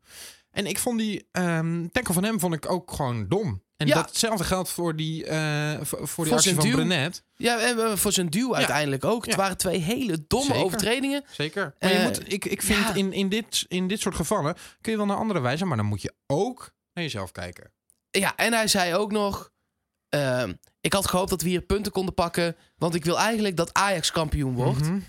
En 0.51 0.65
ik 0.65 0.79
vond 0.79 0.99
die 0.99 1.27
tackle 1.91 2.13
van 2.13 2.23
hem 2.23 2.39
vond 2.39 2.53
ik 2.53 2.71
ook 2.71 2.91
gewoon 2.91 3.27
dom. 3.27 3.61
En 3.77 3.87
Ja. 3.87 3.93
datzelfde 3.95 4.43
geldt 4.43 4.69
voor 4.69 4.95
die, 4.95 5.25
eh, 5.25 5.73
voor, 5.81 6.07
voor 6.07 6.23
die 6.25 6.33
actie 6.33 6.53
van 6.55 6.63
duw. 6.63 6.73
Brenet. 6.75 7.23
Ja, 7.35 7.59
en 7.59 7.97
voor 7.97 8.11
zijn 8.11 8.29
duw 8.29 8.55
uiteindelijk 8.55 9.05
ook. 9.05 9.21
Het 9.25 9.33
Ja. 9.33 9.39
waren 9.39 9.57
twee 9.57 9.79
hele 9.79 10.25
domme 10.27 10.45
Zeker. 10.45 10.63
overtredingen. 10.63 11.23
Zeker. 11.31 11.73
Maar 11.79 11.91
je 11.91 11.97
Eh, 11.97 12.03
moet, 12.03 12.33
ik, 12.33 12.45
ik 12.45 12.61
vind 12.61 12.95
in, 12.95 13.13
in, 13.13 13.29
dit, 13.29 13.65
in 13.67 13.87
dit 13.87 13.99
soort 13.99 14.15
gevallen 14.15 14.55
kun 14.81 14.91
je 14.91 14.97
wel 14.97 15.07
naar 15.07 15.17
andere 15.17 15.39
wijzen. 15.39 15.67
Maar 15.67 15.77
dan 15.77 15.85
moet 15.85 16.01
je 16.01 16.13
ook 16.27 16.71
naar 16.93 17.03
jezelf 17.03 17.31
kijken. 17.31 17.71
Ja, 18.11 18.35
en 18.35 18.53
hij 18.53 18.67
zei 18.67 18.95
ook 18.95 19.11
nog... 19.11 19.51
ehm, 20.09 20.53
ik 20.81 20.93
had 20.93 21.07
gehoopt 21.07 21.29
dat 21.29 21.41
we 21.41 21.49
hier 21.49 21.61
punten 21.61 21.91
konden 21.91 22.13
pakken. 22.13 22.55
Want 22.77 22.95
ik 22.95 23.05
wil 23.05 23.19
eigenlijk 23.19 23.57
dat 23.57 23.73
Ajax 23.73 24.11
kampioen 24.11 24.53
wordt. 24.55 24.81
Mhm. 24.81 24.99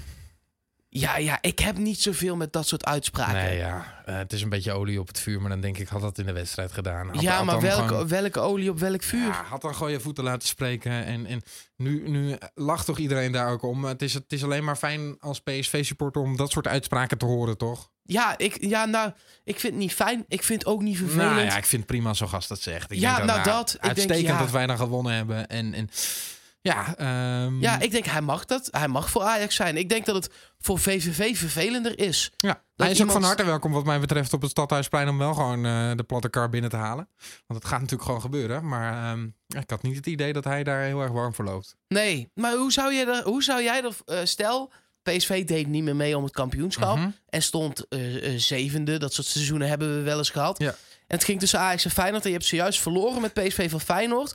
Ja, 0.99 1.17
ja, 1.19 1.39
ik 1.41 1.59
heb 1.59 1.77
niet 1.79 2.01
zoveel 2.03 2.37
met 2.37 2.53
dat 2.53 2.67
soort 2.69 2.85
uitspraken. 2.85 3.35
Nee, 3.35 3.57
ja. 3.57 4.03
eh, 4.05 4.17
het 4.17 4.33
is 4.33 4.43
een 4.43 4.49
beetje 4.49 4.73
olie 4.73 5.01
op 5.01 5.07
het 5.09 5.21
vuur, 5.21 5.41
maar 5.41 5.51
dan 5.51 5.61
denk 5.61 5.79
ik, 5.79 5.89
had 5.89 6.01
dat 6.01 6.19
in 6.19 6.27
de 6.27 6.33
wedstrijd 6.33 6.73
gedaan. 6.73 7.09
Had- 7.09 7.21
ja, 7.21 7.37
had 7.37 7.45
maar 7.45 7.61
welke, 7.61 7.89
gewoon- 7.89 8.09
welke 8.09 8.41
olie 8.41 8.71
op 8.71 8.79
welk 8.79 9.03
vuur? 9.03 9.27
ja, 9.27 9.45
had 9.49 9.61
dan 9.63 9.75
gewoon 9.75 9.93
je 9.93 10.01
voeten 10.01 10.25
laten 10.25 10.49
spreken. 10.49 10.93
En, 11.05 11.27
en 11.27 11.43
nu, 11.77 12.09
nu 12.09 12.37
lacht 12.55 12.87
toch 12.87 12.99
iedereen 12.99 13.33
daar 13.33 13.51
ook 13.51 13.63
om. 13.63 13.85
Het 13.85 14.03
is, 14.03 14.15
het 14.15 14.33
is 14.33 14.45
alleen 14.45 14.65
maar 14.65 14.77
fijn 14.77 15.17
als 15.21 15.41
PSV-supporter 15.41 16.23
om 16.23 16.37
dat 16.37 16.51
soort 16.51 16.67
uitspraken 16.67 17.19
te 17.19 17.25
horen, 17.25 17.57
toch? 17.57 17.91
Ja, 18.03 18.39
ik, 18.39 18.57
ja, 18.61 18.85
nou, 18.85 19.11
ik 19.45 19.61
vind 19.61 19.73
het 19.73 19.83
niet 19.83 19.95
fijn. 19.95 20.25
Ik 20.29 20.43
vind 20.43 20.63
het 20.63 20.73
ook 20.73 20.83
niet 20.83 20.97
vervelend. 20.97 21.31
Nou 21.31 21.45
ja, 21.45 21.57
ik 21.57 21.65
vind 21.67 21.83
het 21.83 21.91
prima 21.91 22.15
zo'n 22.15 22.29
gast 22.29 22.49
dat 22.49 22.61
zegt. 22.61 22.91
Ik 22.91 22.99
Ja, 22.99 23.17
denk 23.17 23.29
nou 23.29 23.43
dat, 23.43 23.75
ik 23.75 23.81
denk, 23.83 23.95
Uitstekend 23.97 24.27
ja. 24.29 24.39
dat 24.39 24.51
wij 24.51 24.67
dan 24.67 24.77
gewonnen 24.77 25.13
hebben. 25.13 25.47
En, 25.49 25.75
en 25.75 25.89
ja, 26.61 26.97
ehm, 26.97 27.61
Ja, 27.61 27.81
ik 27.81 27.91
denk 27.91 28.05
hij 28.05 28.21
mag 28.21 28.45
dat. 28.45 28.69
Hij 28.71 28.89
mag 28.89 29.11
voor 29.11 29.23
Ajax 29.23 29.55
zijn. 29.55 29.77
Ik 29.77 29.89
denk 29.89 30.07
dat 30.07 30.15
het 30.15 30.31
voor 30.59 30.79
VVV 30.79 31.37
vervelender 31.39 31.99
is. 31.99 32.31
Ja, 32.37 32.63
hij 32.77 32.91
is 32.91 33.03
ook 33.03 33.11
van 33.11 33.23
harte 33.23 33.45
welkom 33.45 33.73
wat 33.73 33.85
mij 33.85 34.01
betreft 34.01 34.33
op 34.33 34.43
het 34.43 34.51
Stadhuisplein 34.51 35.09
om 35.09 35.19
wel 35.19 35.35
gewoon 35.35 35.67
eh, 35.67 35.91
de 35.95 36.03
platte 36.03 36.29
kar 36.29 36.49
binnen 36.49 36.71
te 36.71 36.77
halen. 36.77 37.09
Want 37.47 37.61
het 37.61 37.69
gaat 37.69 37.81
natuurlijk 37.81 38.05
gewoon 38.07 38.21
gebeuren. 38.21 38.69
Maar 38.69 39.13
ehm, 39.13 39.25
ik 39.47 39.71
had 39.71 39.83
niet 39.83 39.97
het 39.97 40.07
idee 40.07 40.33
dat 40.33 40.45
hij 40.45 40.65
daar 40.65 40.83
heel 40.83 41.01
erg 41.01 41.11
warm 41.11 41.35
voor 41.35 41.45
loopt. 41.45 41.77
Nee, 41.89 42.31
maar 42.35 42.55
hoe 42.55 42.73
zou, 42.73 42.93
je 42.93 43.05
er, 43.05 43.23
hoe 43.23 43.43
zou 43.43 43.63
jij 43.63 43.83
er... 43.85 43.97
eh, 44.05 44.19
stel, 44.25 44.73
PSV 45.03 45.45
deed 45.47 45.67
niet 45.67 45.83
meer 45.83 45.97
mee 45.97 46.17
om 46.17 46.23
het 46.25 46.33
kampioenschap. 46.33 46.97
Mhm. 46.97 47.09
En 47.29 47.43
stond 47.43 47.89
eh, 47.89 48.01
zevende. 48.37 48.99
Dat 48.99 49.13
soort 49.13 49.27
seizoenen 49.27 49.69
hebben 49.69 49.97
we 49.97 50.03
wel 50.03 50.19
eens 50.19 50.31
gehad. 50.31 50.59
Ja. 50.59 50.75
En 51.07 51.17
het 51.17 51.25
ging 51.25 51.41
tussen 51.41 51.59
Ajax 51.61 51.85
en 51.85 51.91
Feyenoord. 51.91 52.23
En 52.23 52.31
je 52.31 52.37
hebt 52.37 52.49
zojuist 52.49 52.81
verloren 52.81 53.21
met 53.21 53.33
PSV 53.33 53.71
van 53.71 53.81
Feyenoord. 53.81 54.35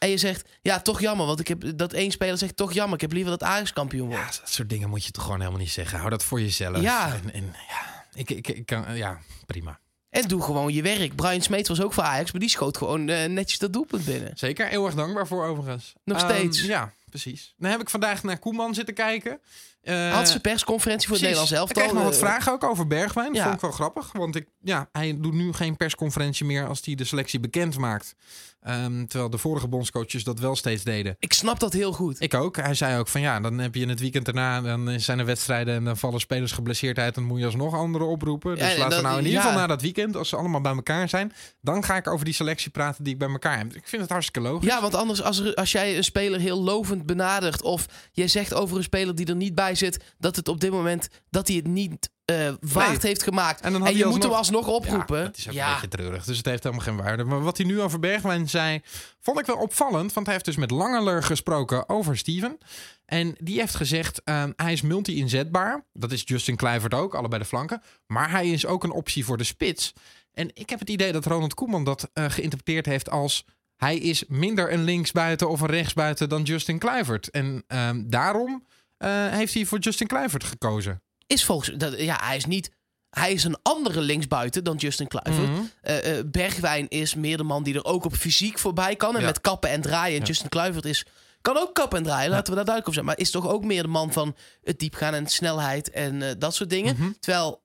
En 0.00 0.08
je 0.08 0.16
zegt, 0.16 0.48
ja, 0.62 0.80
toch 0.80 1.00
jammer. 1.00 1.26
Want 1.26 1.40
ik 1.40 1.48
heb 1.48 1.62
dat 1.76 1.92
één 1.92 2.10
speler 2.10 2.38
zegt, 2.38 2.56
toch 2.56 2.72
jammer. 2.72 2.94
Ik 2.94 3.00
heb 3.00 3.12
liever 3.12 3.30
dat 3.30 3.42
Ajax 3.42 3.72
kampioen 3.72 4.08
wordt. 4.08 4.34
Ja, 4.34 4.40
dat 4.40 4.50
soort 4.50 4.68
dingen 4.68 4.88
moet 4.88 5.04
je 5.04 5.10
toch 5.10 5.22
gewoon 5.24 5.38
helemaal 5.38 5.60
niet 5.60 5.70
zeggen. 5.70 5.98
Hou 5.98 6.10
dat 6.10 6.24
voor 6.24 6.40
jezelf. 6.40 6.80
Ja. 6.80 7.14
En, 7.14 7.32
en 7.32 7.54
ja, 7.68 8.04
ik, 8.14 8.30
ik, 8.30 8.48
ik 8.48 8.66
kan, 8.66 8.96
ja, 8.96 9.18
prima. 9.46 9.78
En 10.10 10.28
doe 10.28 10.42
gewoon 10.42 10.72
je 10.72 10.82
werk. 10.82 11.16
Brian 11.16 11.40
Smeets 11.42 11.68
was 11.68 11.82
ook 11.82 11.92
voor 11.92 12.02
Ajax. 12.02 12.32
Maar 12.32 12.40
die 12.40 12.50
schoot 12.50 12.76
gewoon 12.76 13.08
eh, 13.08 13.28
netjes 13.28 13.58
dat 13.58 13.72
doelpunt 13.72 14.04
binnen. 14.04 14.32
Zeker, 14.34 14.66
heel 14.68 14.86
erg 14.86 14.94
dankbaar 14.94 15.26
voor 15.26 15.44
overigens. 15.46 15.92
Nog 16.04 16.18
Ehm, 16.22 16.28
steeds. 16.28 16.60
ja, 16.62 16.92
precies. 17.10 17.54
Dan 17.58 17.70
heb 17.70 17.80
ik 17.80 17.90
vandaag 17.90 18.22
naar 18.22 18.38
Koeman 18.38 18.74
zitten 18.74 18.94
kijken. 18.94 19.40
Eh, 19.82 20.12
Had 20.14 20.28
ze 20.28 20.40
persconferentie 20.40 21.08
voor 21.08 21.16
het 21.16 21.26
Precies. 21.26 21.40
Nederlands 21.50 21.52
elftal. 21.52 21.82
Ik 21.82 21.88
kreeg 21.88 21.94
nog 21.94 22.04
wat 22.04 22.12
Eh, 22.22 22.28
vragen 22.28 22.52
ook 22.52 22.64
over 22.64 22.86
Bergwijn. 22.86 23.26
Dat 23.26 23.36
ja. 23.36 23.42
vond 23.42 23.54
ik 23.54 23.60
wel 23.60 23.70
grappig. 23.70 24.12
Want 24.12 24.36
ik, 24.36 24.46
ja, 24.60 24.88
hij 24.92 25.16
doet 25.20 25.34
nu 25.34 25.52
geen 25.52 25.76
persconferentie 25.76 26.46
meer 26.46 26.66
als 26.66 26.80
hij 26.84 26.94
de 26.94 27.04
selectie 27.04 27.40
bekend 27.40 27.78
maakt. 27.78 28.14
Ehm, 28.60 29.06
terwijl 29.06 29.30
de 29.30 29.38
vorige 29.38 29.68
bondscoaches 29.68 30.24
dat 30.24 30.38
wel 30.38 30.56
steeds 30.56 30.82
deden. 30.84 31.16
Ik 31.18 31.32
snap 31.32 31.60
dat 31.60 31.72
heel 31.72 31.92
goed. 31.92 32.20
Ik 32.20 32.34
ook. 32.34 32.56
Hij 32.56 32.74
zei 32.74 32.98
ook 32.98 33.08
van 33.08 33.20
ja, 33.20 33.40
dan 33.40 33.58
heb 33.58 33.74
je 33.74 33.80
in 33.80 33.88
het 33.88 34.00
weekend 34.00 34.24
daarna, 34.24 34.60
dan 34.60 35.00
zijn 35.00 35.18
er 35.18 35.24
wedstrijden 35.24 35.74
en 35.74 35.84
dan 35.84 35.96
vallen 35.96 36.20
spelers 36.20 36.52
geblesseerd 36.52 36.98
uit. 36.98 37.14
Dan 37.14 37.24
moet 37.24 37.38
je 37.38 37.44
alsnog 37.44 37.74
anderen 37.74 38.06
oproepen. 38.06 38.54
Dus 38.54 38.64
Ja, 38.64 38.72
en 38.72 38.78
laten 38.78 38.96
we 38.96 39.02
nou 39.02 39.18
in 39.18 39.24
ieder 39.24 39.38
ja. 39.40 39.44
geval 39.46 39.60
na 39.60 39.66
dat 39.66 39.82
weekend, 39.82 40.16
als 40.16 40.28
ze 40.28 40.36
allemaal 40.36 40.60
bij 40.60 40.72
elkaar 40.74 41.08
zijn, 41.08 41.32
dan 41.60 41.84
ga 41.84 41.96
ik 41.96 42.06
over 42.08 42.24
die 42.24 42.34
selectie 42.34 42.70
praten 42.70 43.04
die 43.04 43.12
ik 43.12 43.18
bij 43.18 43.28
elkaar 43.28 43.58
heb. 43.58 43.74
Ik 43.74 43.88
vind 43.88 44.02
het 44.02 44.10
hartstikke 44.10 44.48
logisch. 44.48 44.68
Ja, 44.68 44.80
want 44.80 44.94
anders 44.94 45.22
als, 45.22 45.38
er, 45.38 45.54
als 45.54 45.72
jij 45.72 45.96
een 45.96 46.04
speler 46.04 46.40
heel 46.40 46.62
lovend 46.62 46.99
benadert... 47.06 47.62
of 47.62 47.86
jij 48.12 48.28
zegt 48.28 48.54
over 48.54 48.76
een 48.76 48.82
speler 48.82 49.14
die 49.14 49.26
er 49.26 49.36
niet 49.36 49.54
bij 49.54 49.74
zit... 49.74 50.04
dat 50.18 50.36
het 50.36 50.48
op 50.48 50.60
dit 50.60 50.70
moment 50.70 51.08
dat 51.30 51.46
hij 51.48 51.56
het 51.56 51.66
niet 51.66 52.10
eh, 52.24 52.36
waard 52.60 52.88
Nee. 52.88 52.98
heeft 53.00 53.22
gemaakt. 53.22 53.60
En 53.60 53.72
dan 53.72 53.96
je 53.96 54.04
moet 54.06 54.22
hem 54.22 54.32
alsnog- 54.32 54.66
oproepen. 54.68 55.18
Ja, 55.18 55.24
dat 55.24 55.36
is 55.36 55.48
ook 55.48 55.54
Ja. 55.54 55.66
een 55.68 55.72
beetje 55.80 55.88
treurig. 55.88 56.24
Dus 56.24 56.36
het 56.36 56.46
heeft 56.46 56.62
helemaal 56.62 56.84
geen 56.84 56.96
waarde. 56.96 57.24
Maar 57.24 57.42
wat 57.42 57.56
hij 57.56 57.66
nu 57.66 57.80
over 57.80 57.98
Bergwijn 57.98 58.48
zei, 58.48 58.80
vond 59.20 59.38
ik 59.40 59.46
wel 59.46 59.56
opvallend. 59.56 60.12
Want 60.12 60.26
hij 60.26 60.34
heeft 60.34 60.46
dus 60.46 60.56
met 60.56 60.70
Langeler 60.70 61.22
gesproken 61.22 61.88
over 61.88 62.16
Steven. 62.18 62.58
En 63.04 63.34
die 63.38 63.58
heeft 63.60 63.74
gezegd, 63.74 64.22
ehm, 64.24 64.52
hij 64.56 64.72
is 64.72 64.82
multi-inzetbaar. 64.82 65.84
Dat 65.92 66.12
is 66.12 66.22
Justin 66.24 66.56
Kluivert 66.56 66.94
ook, 66.94 67.14
allebei 67.14 67.42
de 67.42 67.48
flanken. 67.48 67.82
Maar 68.06 68.30
hij 68.30 68.50
is 68.50 68.66
ook 68.66 68.84
een 68.84 68.90
optie 68.92 69.24
voor 69.24 69.36
de 69.36 69.44
spits. 69.44 69.92
En 70.32 70.50
ik 70.54 70.70
heb 70.70 70.78
het 70.78 70.90
idee 70.90 71.12
dat 71.12 71.26
Ronald 71.26 71.54
Koeman 71.54 71.84
dat 71.84 72.10
eh, 72.12 72.24
geïnterpreteerd 72.28 72.86
heeft 72.86 73.10
als... 73.10 73.44
hij 73.80 73.96
is 73.96 74.24
minder 74.28 74.72
een 74.72 74.84
linksbuiten 74.84 75.48
of 75.48 75.60
een 75.60 75.68
rechtsbuiten 75.68 76.28
dan 76.28 76.42
Justin 76.42 76.78
Kluivert. 76.78 77.30
En 77.30 77.64
ehm, 77.66 78.02
daarom 78.06 78.66
eh, 78.96 79.10
heeft 79.28 79.54
hij 79.54 79.64
voor 79.64 79.78
Justin 79.78 80.06
Kluivert 80.06 80.44
gekozen. 80.44 81.02
Is 81.26 81.44
volgens... 81.44 81.76
Dat, 81.76 82.00
ja, 82.00 82.20
hij 82.22 82.36
is 82.36 82.44
niet... 82.44 82.70
Hij 83.10 83.32
is 83.32 83.44
een 83.44 83.58
andere 83.62 84.00
linksbuiten 84.00 84.64
dan 84.64 84.76
Justin 84.76 85.08
Kluivert. 85.08 85.48
Mhm. 85.50 85.60
Eh, 85.80 86.18
eh, 86.18 86.24
Bergwijn 86.26 86.88
is 86.88 87.14
meer 87.14 87.36
de 87.36 87.42
man 87.42 87.62
die 87.62 87.74
er 87.74 87.84
ook 87.84 88.04
op 88.04 88.14
fysiek 88.14 88.58
voorbij 88.58 88.96
kan. 88.96 89.14
En 89.14 89.20
Ja. 89.20 89.26
met 89.26 89.40
kappen 89.40 89.70
en 89.70 89.80
draaien. 89.80 90.20
En 90.20 90.26
Justin 90.26 90.48
Kluivert 90.48 90.84
is, 90.84 91.06
kan 91.40 91.56
ook 91.56 91.74
kappen 91.74 91.98
en 91.98 92.04
draaien. 92.04 92.30
Laten 92.30 92.50
we 92.50 92.54
daar 92.54 92.64
duidelijk 92.64 92.86
op 92.86 92.94
zijn. 92.94 93.04
Maar 93.06 93.18
is 93.18 93.30
toch 93.30 93.48
ook 93.48 93.64
meer 93.64 93.82
de 93.82 93.88
man 93.88 94.12
van 94.12 94.36
het 94.62 94.78
diepgaan 94.78 95.14
en 95.14 95.26
snelheid 95.26 95.90
en 95.90 96.38
dat 96.38 96.54
soort 96.54 96.70
dingen. 96.70 96.96
Mhm. 96.98 97.10
Terwijl 97.20 97.62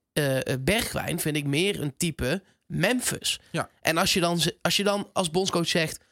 Bergwijn 0.60 1.20
vind 1.20 1.36
ik 1.36 1.46
meer 1.46 1.82
een 1.82 1.98
type 1.98 2.44
Memphis. 2.68 3.40
Ja. 3.52 3.70
En 3.82 3.98
als 3.98 4.14
je, 4.14 4.20
dan, 4.20 4.40
als 4.62 4.76
je 4.76 4.84
dan 4.84 5.10
als 5.14 5.32
bondscoach 5.32 5.68
zegt... 5.68 6.04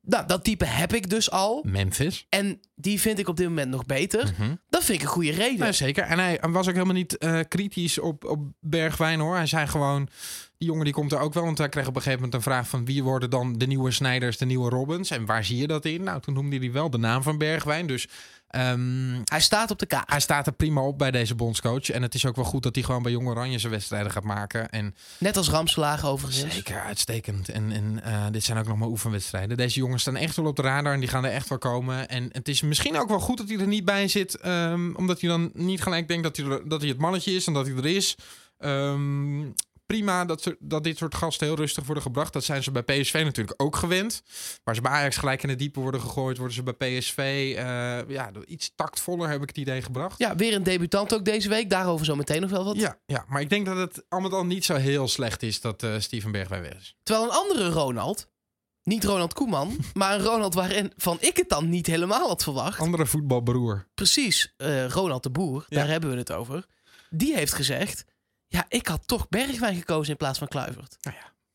Nou, 0.00 0.26
dat 0.26 0.44
type 0.44 0.64
heb 0.64 0.92
ik 0.92 1.10
dus 1.10 1.30
al. 1.30 1.64
Memphis. 1.66 2.26
En 2.28 2.60
die 2.80 3.00
vind 3.00 3.18
ik 3.18 3.28
op 3.28 3.36
dit 3.36 3.48
moment 3.48 3.70
nog 3.70 3.86
beter. 3.86 4.32
Mhm. 4.38 4.54
Dat 4.68 4.84
vind 4.84 4.98
ik 4.98 5.04
een 5.04 5.12
goede 5.12 5.30
reden. 5.30 5.66
Ja, 5.66 5.72
zeker. 5.72 6.04
En 6.04 6.18
hij 6.18 6.38
was 6.40 6.68
ook 6.68 6.74
helemaal 6.74 6.94
niet 6.94 7.18
eh, 7.18 7.38
kritisch 7.48 7.98
op, 7.98 8.24
op 8.24 8.40
Bergwijn 8.60 9.20
hoor. 9.20 9.34
Hij 9.36 9.46
zei 9.46 9.66
gewoon, 9.66 10.08
die 10.58 10.68
jongen 10.68 10.84
die 10.84 10.94
komt 10.94 11.12
er 11.12 11.18
ook 11.18 11.34
wel. 11.34 11.44
Want 11.44 11.58
hij 11.58 11.68
kreeg 11.68 11.86
op 11.86 11.96
een 11.96 12.02
gegeven 12.02 12.22
moment 12.24 12.34
een 12.34 12.52
vraag 12.52 12.68
van 12.68 12.84
wie 12.84 13.02
worden 13.02 13.30
dan 13.30 13.58
de 13.58 13.66
nieuwe 13.66 13.90
Snijders, 13.90 14.38
de 14.38 14.44
nieuwe 14.46 14.68
Robbins. 14.70 15.10
En 15.10 15.26
waar 15.26 15.44
zie 15.44 15.56
je 15.56 15.66
dat 15.66 15.84
in? 15.84 16.02
Nou, 16.02 16.20
toen 16.20 16.34
noemde 16.34 16.56
hij 16.56 16.72
wel 16.72 16.90
de 16.90 16.98
naam 16.98 17.22
van 17.22 17.38
Bergwijn. 17.38 17.86
Dus 17.86 18.08
ehm, 18.48 19.20
Hij 19.24 19.40
staat 19.40 19.70
op 19.70 19.78
de 19.78 19.86
kaart. 19.86 20.10
hij 20.10 20.20
staat 20.20 20.46
er 20.46 20.52
prima 20.52 20.80
op 20.80 20.98
bij 20.98 21.10
deze 21.10 21.34
bondscoach. 21.34 21.90
En 21.90 22.02
het 22.02 22.14
is 22.14 22.26
ook 22.26 22.36
wel 22.36 22.44
goed 22.44 22.62
dat 22.62 22.74
hij 22.74 22.84
gewoon 22.84 23.02
bij 23.02 23.12
Jong 23.12 23.28
Oranje 23.28 23.58
zijn 23.58 23.72
wedstrijden 23.72 24.12
gaat 24.12 24.24
maken. 24.24 24.70
En 24.70 24.94
Net 25.18 25.36
als 25.36 25.48
Ramslager 25.48 26.08
overigens. 26.08 26.54
Zeker, 26.54 26.80
uitstekend. 26.80 27.48
En, 27.48 27.72
en 27.72 28.02
eh, 28.04 28.26
dit 28.30 28.44
zijn 28.44 28.58
ook 28.58 28.66
nog 28.66 28.76
maar 28.76 28.88
oefenwedstrijden. 28.88 29.56
Deze 29.56 29.78
jongens 29.78 30.02
staan 30.02 30.16
echt 30.16 30.36
wel 30.36 30.46
op 30.46 30.56
de 30.56 30.62
radar 30.62 30.92
en 30.92 31.00
die 31.00 31.08
gaan 31.08 31.24
er 31.24 31.32
echt 31.32 31.48
wel 31.48 31.58
komen. 31.58 32.08
En 32.08 32.28
het 32.32 32.48
is 32.48 32.62
misschien 32.70 32.96
ook 32.98 33.08
wel 33.08 33.20
goed 33.20 33.36
dat 33.38 33.48
hij 33.48 33.58
er 33.58 33.66
niet 33.66 33.84
bij 33.84 34.08
zit. 34.08 34.36
ehm, 34.36 34.94
omdat 34.94 35.20
hij 35.20 35.30
dan 35.30 35.50
niet 35.54 35.82
gelijk 35.82 36.08
denkt 36.08 36.22
dat 36.22 36.36
hij, 36.36 36.46
er- 36.46 36.68
dat 36.68 36.80
hij 36.80 36.88
het 36.90 36.98
mannetje 36.98 37.32
is 37.34 37.46
en 37.46 37.52
dat 37.52 37.66
hij 37.66 37.76
er 37.76 37.86
is. 37.86 38.14
Ehm, 38.58 39.50
prima 39.86 40.24
dat, 40.24 40.54
dat 40.58 40.84
dit 40.84 40.96
soort 40.98 41.14
gasten 41.14 41.46
heel 41.46 41.56
rustig 41.56 41.84
worden 41.84 42.02
gebracht. 42.02 42.32
Dat 42.32 42.44
zijn 42.44 42.62
ze 42.62 42.70
bij 42.70 42.82
PSV 42.82 43.20
natuurlijk 43.24 43.62
ook 43.62 43.76
gewend. 43.76 44.22
Waar 44.64 44.74
ze 44.74 44.80
bij 44.80 44.90
Ajax 44.90 45.16
gelijk 45.16 45.42
in 45.42 45.48
het 45.48 45.58
diepe 45.58 45.80
worden 45.80 46.00
gegooid, 46.00 46.36
worden 46.36 46.54
ze 46.56 46.62
bij 46.62 46.72
PSV 46.98 47.18
eh, 47.56 47.64
ja, 48.08 48.30
iets 48.46 48.72
tactvoller, 48.74 49.28
heb 49.28 49.42
ik 49.42 49.48
het 49.48 49.58
idee 49.58 49.82
gebracht. 49.82 50.18
Ja, 50.18 50.34
weer 50.36 50.54
een 50.54 50.62
debutant 50.62 51.14
ook 51.14 51.24
deze 51.24 51.48
week. 51.48 51.70
Daarover 51.70 52.06
zo 52.06 52.16
meteen 52.16 52.40
nog 52.40 52.50
wel 52.50 52.64
wat. 52.64 52.76
Ja, 52.76 52.98
ja, 53.06 53.24
maar 53.28 53.40
ik 53.40 53.50
denk 53.50 53.66
dat 53.66 53.76
het 53.76 54.04
allemaal 54.08 54.30
dan 54.30 54.46
niet 54.46 54.64
zo 54.64 54.74
heel 54.74 55.08
slecht 55.08 55.42
is 55.42 55.60
dat 55.60 55.82
eh 55.82 55.94
Steven 55.98 56.32
Bergwijn 56.32 56.62
weg 56.62 56.74
is. 56.76 56.96
Terwijl 57.02 57.26
een 57.26 57.34
andere 57.36 57.68
Ronald 57.68 58.26
Niet 58.82 59.04
Ronald 59.04 59.32
Koeman, 59.32 59.76
maar 59.94 60.14
een 60.14 60.24
Ronald 60.24 60.54
waarin 60.54 60.92
van 60.96 61.16
ik 61.20 61.36
het 61.36 61.48
dan 61.48 61.68
niet 61.68 61.86
helemaal 61.86 62.28
had 62.28 62.42
verwacht. 62.42 62.78
Andere 62.80 63.06
voetbalbroer. 63.06 63.86
Precies, 63.94 64.54
eh, 64.56 64.86
Ronald 64.86 65.22
de 65.22 65.30
Boer, 65.30 65.64
Ja. 65.68 65.76
daar 65.78 65.88
hebben 65.88 66.10
we 66.10 66.16
het 66.16 66.32
over. 66.32 66.66
Die 67.10 67.34
heeft 67.34 67.52
gezegd, 67.52 68.04
ja, 68.46 68.64
ik 68.68 68.86
had 68.86 69.02
toch 69.06 69.28
Bergwijn 69.28 69.76
gekozen 69.76 70.10
in 70.10 70.16
plaats 70.16 70.38
van 70.38 70.48
Kluivert. 70.48 70.96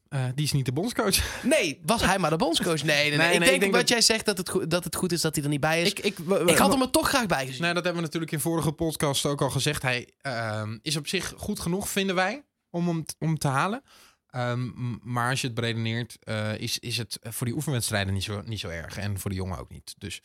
Eh, 0.07 0.25
die 0.35 0.45
is 0.45 0.51
niet 0.51 0.65
de 0.65 0.71
bondscoach. 0.71 1.17
Nee, 1.43 1.81
was 1.85 2.01
hij 2.01 2.19
maar 2.19 2.29
de 2.29 2.35
bondscoach? 2.35 2.83
Nee, 2.83 3.09
nee, 3.09 3.17
nee. 3.17 3.17
Nee, 3.17 3.33
ik, 3.33 3.39
nee, 3.39 3.49
denk 3.49 3.61
ik 3.63 3.71
wat 3.71 3.79
dat- 3.79 3.89
jij 3.89 4.01
zegt 4.01 4.25
dat 4.25 4.37
het, 4.37 4.49
goed, 4.49 4.69
dat 4.69 4.83
het 4.83 4.95
goed 4.95 5.11
is 5.11 5.21
dat 5.21 5.35
hij 5.35 5.43
er 5.43 5.49
niet 5.49 5.59
bij 5.59 5.81
is. 5.81 5.89
Ik, 5.89 5.99
ik, 5.99 6.57
had 6.57 6.71
hem 6.71 6.81
er 6.81 6.89
toch 6.89 7.07
graag 7.09 7.25
bij 7.25 7.45
gezien. 7.45 7.61
Nou, 7.61 7.73
dat 7.73 7.83
hebben 7.83 8.01
we 8.01 8.07
natuurlijk 8.07 8.31
in 8.31 8.39
vorige 8.39 8.71
podcast 8.71 9.25
ook 9.25 9.41
al 9.41 9.49
gezegd. 9.49 9.81
Hij 9.81 10.09
ehm, 10.21 10.77
is 10.81 10.95
op 10.95 11.07
zich 11.07 11.33
goed 11.37 11.59
genoeg, 11.59 11.89
vinden 11.89 12.15
wij, 12.15 12.45
om 12.69 12.87
hem 12.87 13.05
om 13.19 13.37
te 13.37 13.47
halen. 13.47 13.83
Ehm, 14.35 14.69
maar 15.01 15.29
als 15.29 15.41
je 15.41 15.47
het 15.47 15.55
beredeneert, 15.55 16.17
eh, 16.23 16.57
is, 16.57 16.79
is 16.79 16.97
het 16.97 17.19
voor 17.21 17.45
die 17.45 17.55
oefenwedstrijden 17.55 18.13
niet 18.13 18.23
zo, 18.23 18.41
niet 18.45 18.59
zo 18.59 18.69
erg. 18.69 18.97
En 18.97 19.19
voor 19.19 19.29
de 19.29 19.35
jongen 19.37 19.57
ook 19.59 19.69
niet. 19.69 19.95
Dus 19.97 20.21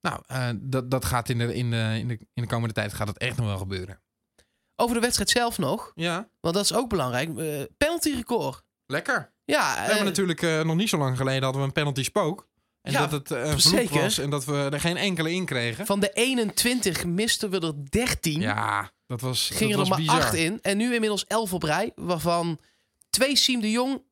nou, 0.00 0.22
eh, 0.26 0.48
dat, 0.56 0.90
dat 0.90 1.04
gaat 1.04 1.28
in 1.28 1.38
de, 1.38 1.54
in, 1.54 1.70
de, 1.70 1.94
in, 1.98 2.08
de, 2.08 2.18
in 2.34 2.42
de 2.42 2.46
komende 2.48 2.74
tijd 2.74 2.92
gaat 2.92 3.08
het 3.08 3.18
echt 3.18 3.36
nog 3.36 3.46
wel 3.46 3.58
gebeuren. 3.58 4.00
Over 4.76 4.94
de 4.94 5.00
wedstrijd 5.00 5.30
zelf 5.30 5.58
nog, 5.58 5.92
Ja, 5.94 6.28
want 6.40 6.54
dat 6.54 6.64
is 6.64 6.72
ook 6.72 6.88
belangrijk. 6.88 7.38
Eh 7.38 7.62
penalty 7.76 8.10
record. 8.10 8.62
lekker. 8.86 9.32
Ja, 9.44 9.74
We 9.74 9.80
hebben 9.80 10.04
natuurlijk 10.04 10.64
nog 10.64 10.76
niet 10.76 10.88
zo 10.88 10.98
lang 10.98 11.16
geleden 11.16 11.42
hadden 11.42 11.60
we 11.60 11.66
een 11.66 11.72
penalty 11.72 12.02
spook. 12.02 12.48
En 12.82 12.92
Ja, 12.92 13.06
dat 13.06 13.12
het 13.12 13.30
een 13.30 13.60
vloek 13.60 13.88
was 13.90 14.18
en 14.18 14.30
dat 14.30 14.44
we 14.44 14.68
er 14.72 14.80
geen 14.80 14.96
enkele 14.96 15.32
in 15.32 15.44
kregen. 15.44 15.86
van 15.86 16.00
de 16.00 16.10
21 16.12 17.04
misten 17.04 17.50
we 17.50 17.60
er 17.60 17.90
13. 17.90 18.40
Ja, 18.40 18.92
dat 19.06 19.20
was, 19.20 19.50
Gingen 19.52 19.76
dat 19.76 19.86
er 19.86 19.88
was 19.88 19.88
maar 19.88 20.16
bizar. 20.16 20.30
8 20.30 20.34
in. 20.34 20.58
En 20.62 20.76
nu 20.76 20.94
inmiddels 20.94 21.24
11 21.26 21.52
op 21.52 21.62
rij. 21.62 21.92
Waarvan 21.94 22.58
twee 23.10 23.36
Siem 23.36 23.60
de 23.60 23.70
Jong, 23.70 24.02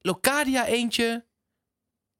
Locadia 0.00 0.66
eentje. 0.66 1.26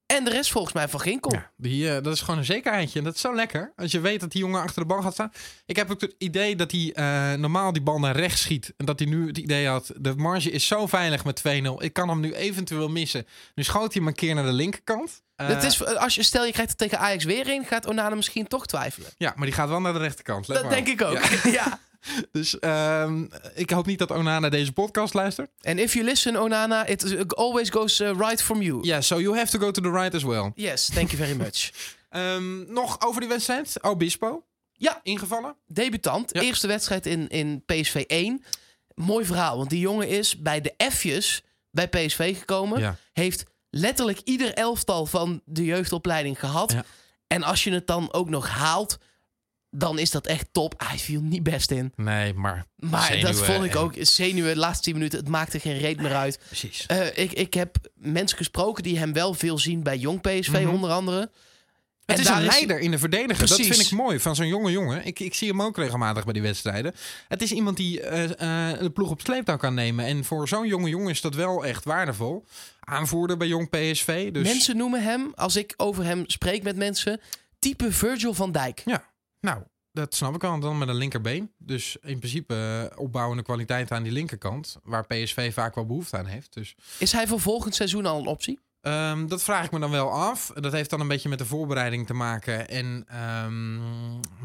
En 0.05 0.23
de 0.23 0.29
rest 0.29 0.51
volgens 0.51 0.73
mij 0.73 0.87
van 0.87 0.99
Ginkel. 0.99 1.31
Ja, 1.33 1.51
die, 1.57 1.95
eh, 1.95 2.03
dat 2.03 2.13
is 2.13 2.21
gewoon 2.21 2.37
een 2.39 2.45
zekerheidje. 2.45 2.99
En 2.99 3.05
dat 3.05 3.15
is 3.15 3.21
zo 3.21 3.35
lekker. 3.35 3.73
Als 3.75 3.91
je 3.91 3.99
weet 3.99 4.19
dat 4.19 4.31
die 4.31 4.41
jongen 4.41 4.61
achter 4.61 4.81
de 4.81 4.87
bal 4.87 5.01
gaat 5.01 5.13
staan. 5.13 5.31
Ik 5.65 5.75
heb 5.75 5.91
ook 5.91 6.01
het 6.01 6.15
idee 6.17 6.55
dat 6.55 6.71
hij 6.71 6.91
eh, 6.93 7.33
normaal 7.39 7.73
die 7.73 7.81
bal 7.81 7.99
naar 7.99 8.15
rechts 8.15 8.41
schiet. 8.41 8.73
En 8.77 8.85
dat 8.85 8.99
hij 8.99 9.07
nu 9.07 9.27
het 9.27 9.37
idee 9.37 9.67
had. 9.67 9.91
De 9.97 10.15
marge 10.15 10.51
is 10.51 10.67
zo 10.67 10.87
veilig 10.87 11.25
met 11.25 11.41
2-0. 11.47 11.81
Ik 11.83 11.93
kan 11.93 12.09
hem 12.09 12.19
nu 12.19 12.33
eventueel 12.33 12.89
missen. 12.89 13.25
Nu 13.55 13.63
schoot 13.63 13.93
hij 13.93 14.01
hem 14.01 14.07
een 14.07 14.13
keer 14.15 14.35
naar 14.35 14.45
de 14.45 14.51
linkerkant. 14.51 15.21
Eh, 15.35 15.47
Het 15.47 15.63
is, 15.63 15.85
als 15.85 16.15
je, 16.15 16.23
stel 16.23 16.45
je 16.45 16.51
krijgt 16.51 16.71
er 16.71 16.77
tegen 16.77 16.99
Ajax 16.99 17.23
weer 17.23 17.47
in, 17.47 17.65
gaat 17.65 17.87
Onana 17.87 18.15
misschien 18.15 18.47
toch 18.47 18.65
twijfelen. 18.65 19.09
Ja, 19.17 19.33
maar 19.35 19.45
die 19.45 19.55
gaat 19.55 19.69
wel 19.69 19.81
naar 19.81 19.93
de 19.93 19.99
rechterkant. 19.99 20.47
Let 20.47 20.57
Dat 20.57 20.65
maar 20.65 20.75
denk 20.83 20.87
ik 20.87 21.01
ook. 21.01 21.23
Ja. 21.43 21.51
Ja. 21.51 21.79
Dus 22.31 22.59
ehm, 22.59 23.25
ik 23.55 23.69
hoop 23.69 23.85
niet 23.85 23.99
dat 23.99 24.11
Onana 24.11 24.49
deze 24.49 24.71
podcast 24.71 25.13
luistert. 25.13 25.49
En 25.61 25.79
if 25.79 25.93
you 25.93 26.05
listen, 26.05 26.35
Onana, 26.41 26.85
it 26.85 27.35
always 27.35 27.69
goes 27.69 27.99
uh, 27.99 28.11
right 28.17 28.43
from 28.43 28.61
you. 28.61 28.79
Ja, 28.85 29.01
so 29.01 29.19
you 29.21 29.37
have 29.37 29.51
to 29.51 29.59
go 29.59 29.71
to 29.71 29.81
the 29.81 29.91
right 29.91 30.15
as 30.15 30.23
well. 30.23 30.51
Yes, 30.55 30.85
thank 30.93 31.11
you 31.11 31.23
very 31.23 31.37
much. 31.45 31.71
Ehm, 32.09 32.73
nog 32.73 33.01
over 33.01 33.19
die 33.21 33.29
wedstrijd. 33.29 33.77
Obispo. 33.81 34.43
Ja. 34.73 34.99
Ingevallen. 35.03 35.55
Debutant, 35.67 36.29
Ja. 36.33 36.41
eerste 36.41 36.67
wedstrijd 36.67 37.05
in, 37.05 37.27
in 37.27 37.63
PSV 37.65 38.03
1. 38.07 38.43
Mooi 38.95 39.25
verhaal, 39.25 39.57
want 39.57 39.69
die 39.69 39.79
jongen 39.79 40.07
is 40.07 40.37
bij 40.37 40.61
de 40.61 40.73
F'jes 40.91 41.43
bij 41.71 41.87
PSV 41.87 42.37
gekomen. 42.37 42.79
Ja. 42.79 42.95
Heeft 43.13 43.43
letterlijk 43.69 44.19
ieder 44.23 44.53
elftal 44.53 45.05
van 45.05 45.41
de 45.45 45.65
jeugdopleiding 45.65 46.39
gehad. 46.39 46.71
Ja. 46.71 46.83
En 47.27 47.43
als 47.43 47.63
je 47.63 47.71
het 47.71 47.87
dan 47.87 48.13
ook 48.13 48.29
nog 48.29 48.49
haalt, 48.49 48.97
dan 49.71 49.99
is 49.99 50.11
dat 50.11 50.27
echt 50.27 50.47
top. 50.51 50.73
Hij 50.87 50.97
viel 50.97 51.21
niet 51.21 51.43
best 51.43 51.71
in. 51.71 51.93
Nee, 51.95 52.33
maar... 52.33 52.65
Maar 52.75 53.03
zenuwen 53.03 53.25
dat 53.31 53.45
vond 53.45 53.63
ik 53.63 53.71
en- 53.71 53.77
ook. 53.77 53.93
Zenuwen, 53.99 54.53
de 54.53 54.59
laatste 54.59 54.83
10 54.83 54.93
minuten, 54.93 55.19
het 55.19 55.27
maakte 55.27 55.59
geen 55.59 55.77
reet 55.77 56.01
meer 56.01 56.15
uit. 56.15 56.39
Precies. 56.47 56.85
Eh, 56.85 57.05
ik, 57.17 57.31
ik 57.33 57.53
heb 57.53 57.75
mensen 57.95 58.37
gesproken 58.37 58.83
die 58.83 58.97
hem 58.97 59.13
wel 59.13 59.33
veel 59.33 59.57
zien 59.59 59.83
bij 59.83 59.97
Jong 59.97 60.21
PSV, 60.21 60.51
Mhm. 60.51 60.67
onder 60.69 60.89
andere. 60.91 61.19
Het 62.05 62.17
En 62.17 62.23
is 62.23 62.29
daar 62.29 62.39
een 62.39 62.45
leider 62.47 62.79
in 62.79 62.91
de 62.91 62.97
verdediger. 62.97 63.47
Dat 63.47 63.57
vind 63.61 63.79
ik 63.79 63.91
mooi 63.91 64.19
van 64.19 64.35
zo'n 64.35 64.47
jonge 64.47 64.71
jongen. 64.71 65.05
Ik, 65.05 65.19
ik 65.19 65.33
zie 65.33 65.47
hem 65.49 65.61
ook 65.61 65.77
regelmatig 65.77 66.23
bij 66.23 66.33
die 66.33 66.41
wedstrijden. 66.41 66.95
Het 67.27 67.41
is 67.41 67.51
iemand 67.51 67.77
die 67.77 68.01
eh, 68.01 68.23
eh, 68.71 68.79
de 68.79 68.89
ploeg 68.89 69.09
op 69.09 69.21
sleeptouw 69.21 69.57
kan 69.57 69.73
nemen. 69.73 70.05
En 70.05 70.23
voor 70.25 70.47
zo'n 70.47 70.67
jonge 70.67 70.89
jongen 70.89 71.09
is 71.09 71.21
dat 71.21 71.35
wel 71.35 71.65
echt 71.65 71.83
waardevol. 71.85 72.45
Aanvoerder 72.79 73.37
bij 73.37 73.47
jong 73.47 73.69
PSV. 73.69 74.31
Dus 74.31 74.47
Mensen 74.47 74.77
noemen 74.77 75.03
hem, 75.03 75.31
als 75.35 75.55
ik 75.55 75.73
over 75.77 76.03
hem 76.03 76.23
spreek 76.27 76.63
met 76.63 76.75
mensen, 76.75 77.19
type 77.59 77.91
Virgil 77.91 78.33
van 78.33 78.51
Dijk. 78.51 78.81
ja, 78.85 79.03
nou, 79.39 79.63
dat 79.91 80.15
snap 80.15 80.35
ik 80.35 80.43
al. 80.43 80.59
Dan 80.59 80.77
met 80.77 80.87
een 80.87 80.95
linkerbeen. 80.95 81.51
Dus 81.57 81.97
in 82.01 82.17
principe 82.19 82.89
eh, 82.91 82.99
opbouwende 82.99 83.43
kwaliteit 83.43 83.91
aan 83.91 84.03
die 84.03 84.11
linkerkant. 84.11 84.77
Waar 84.83 85.05
PSV 85.05 85.53
vaak 85.53 85.75
wel 85.75 85.85
behoefte 85.85 86.17
aan 86.17 86.25
heeft. 86.25 86.53
Dus 86.53 86.75
Is 86.99 87.11
hij 87.11 87.27
voor 87.27 87.39
volgend 87.39 87.75
seizoen 87.75 88.05
al 88.05 88.19
een 88.19 88.27
optie? 88.27 88.59
Ehm, 88.81 89.27
dat 89.27 89.43
vraag 89.43 89.65
ik 89.65 89.71
me 89.71 89.79
dan 89.79 89.91
wel 89.91 90.11
af. 90.11 90.51
Dat 90.55 90.71
heeft 90.71 90.89
dan 90.89 90.99
een 90.99 91.07
beetje 91.07 91.29
met 91.29 91.37
de 91.37 91.45
voorbereiding 91.45 92.07
te 92.07 92.13
maken. 92.13 92.67
En 92.67 93.05
ehm, 93.07 93.77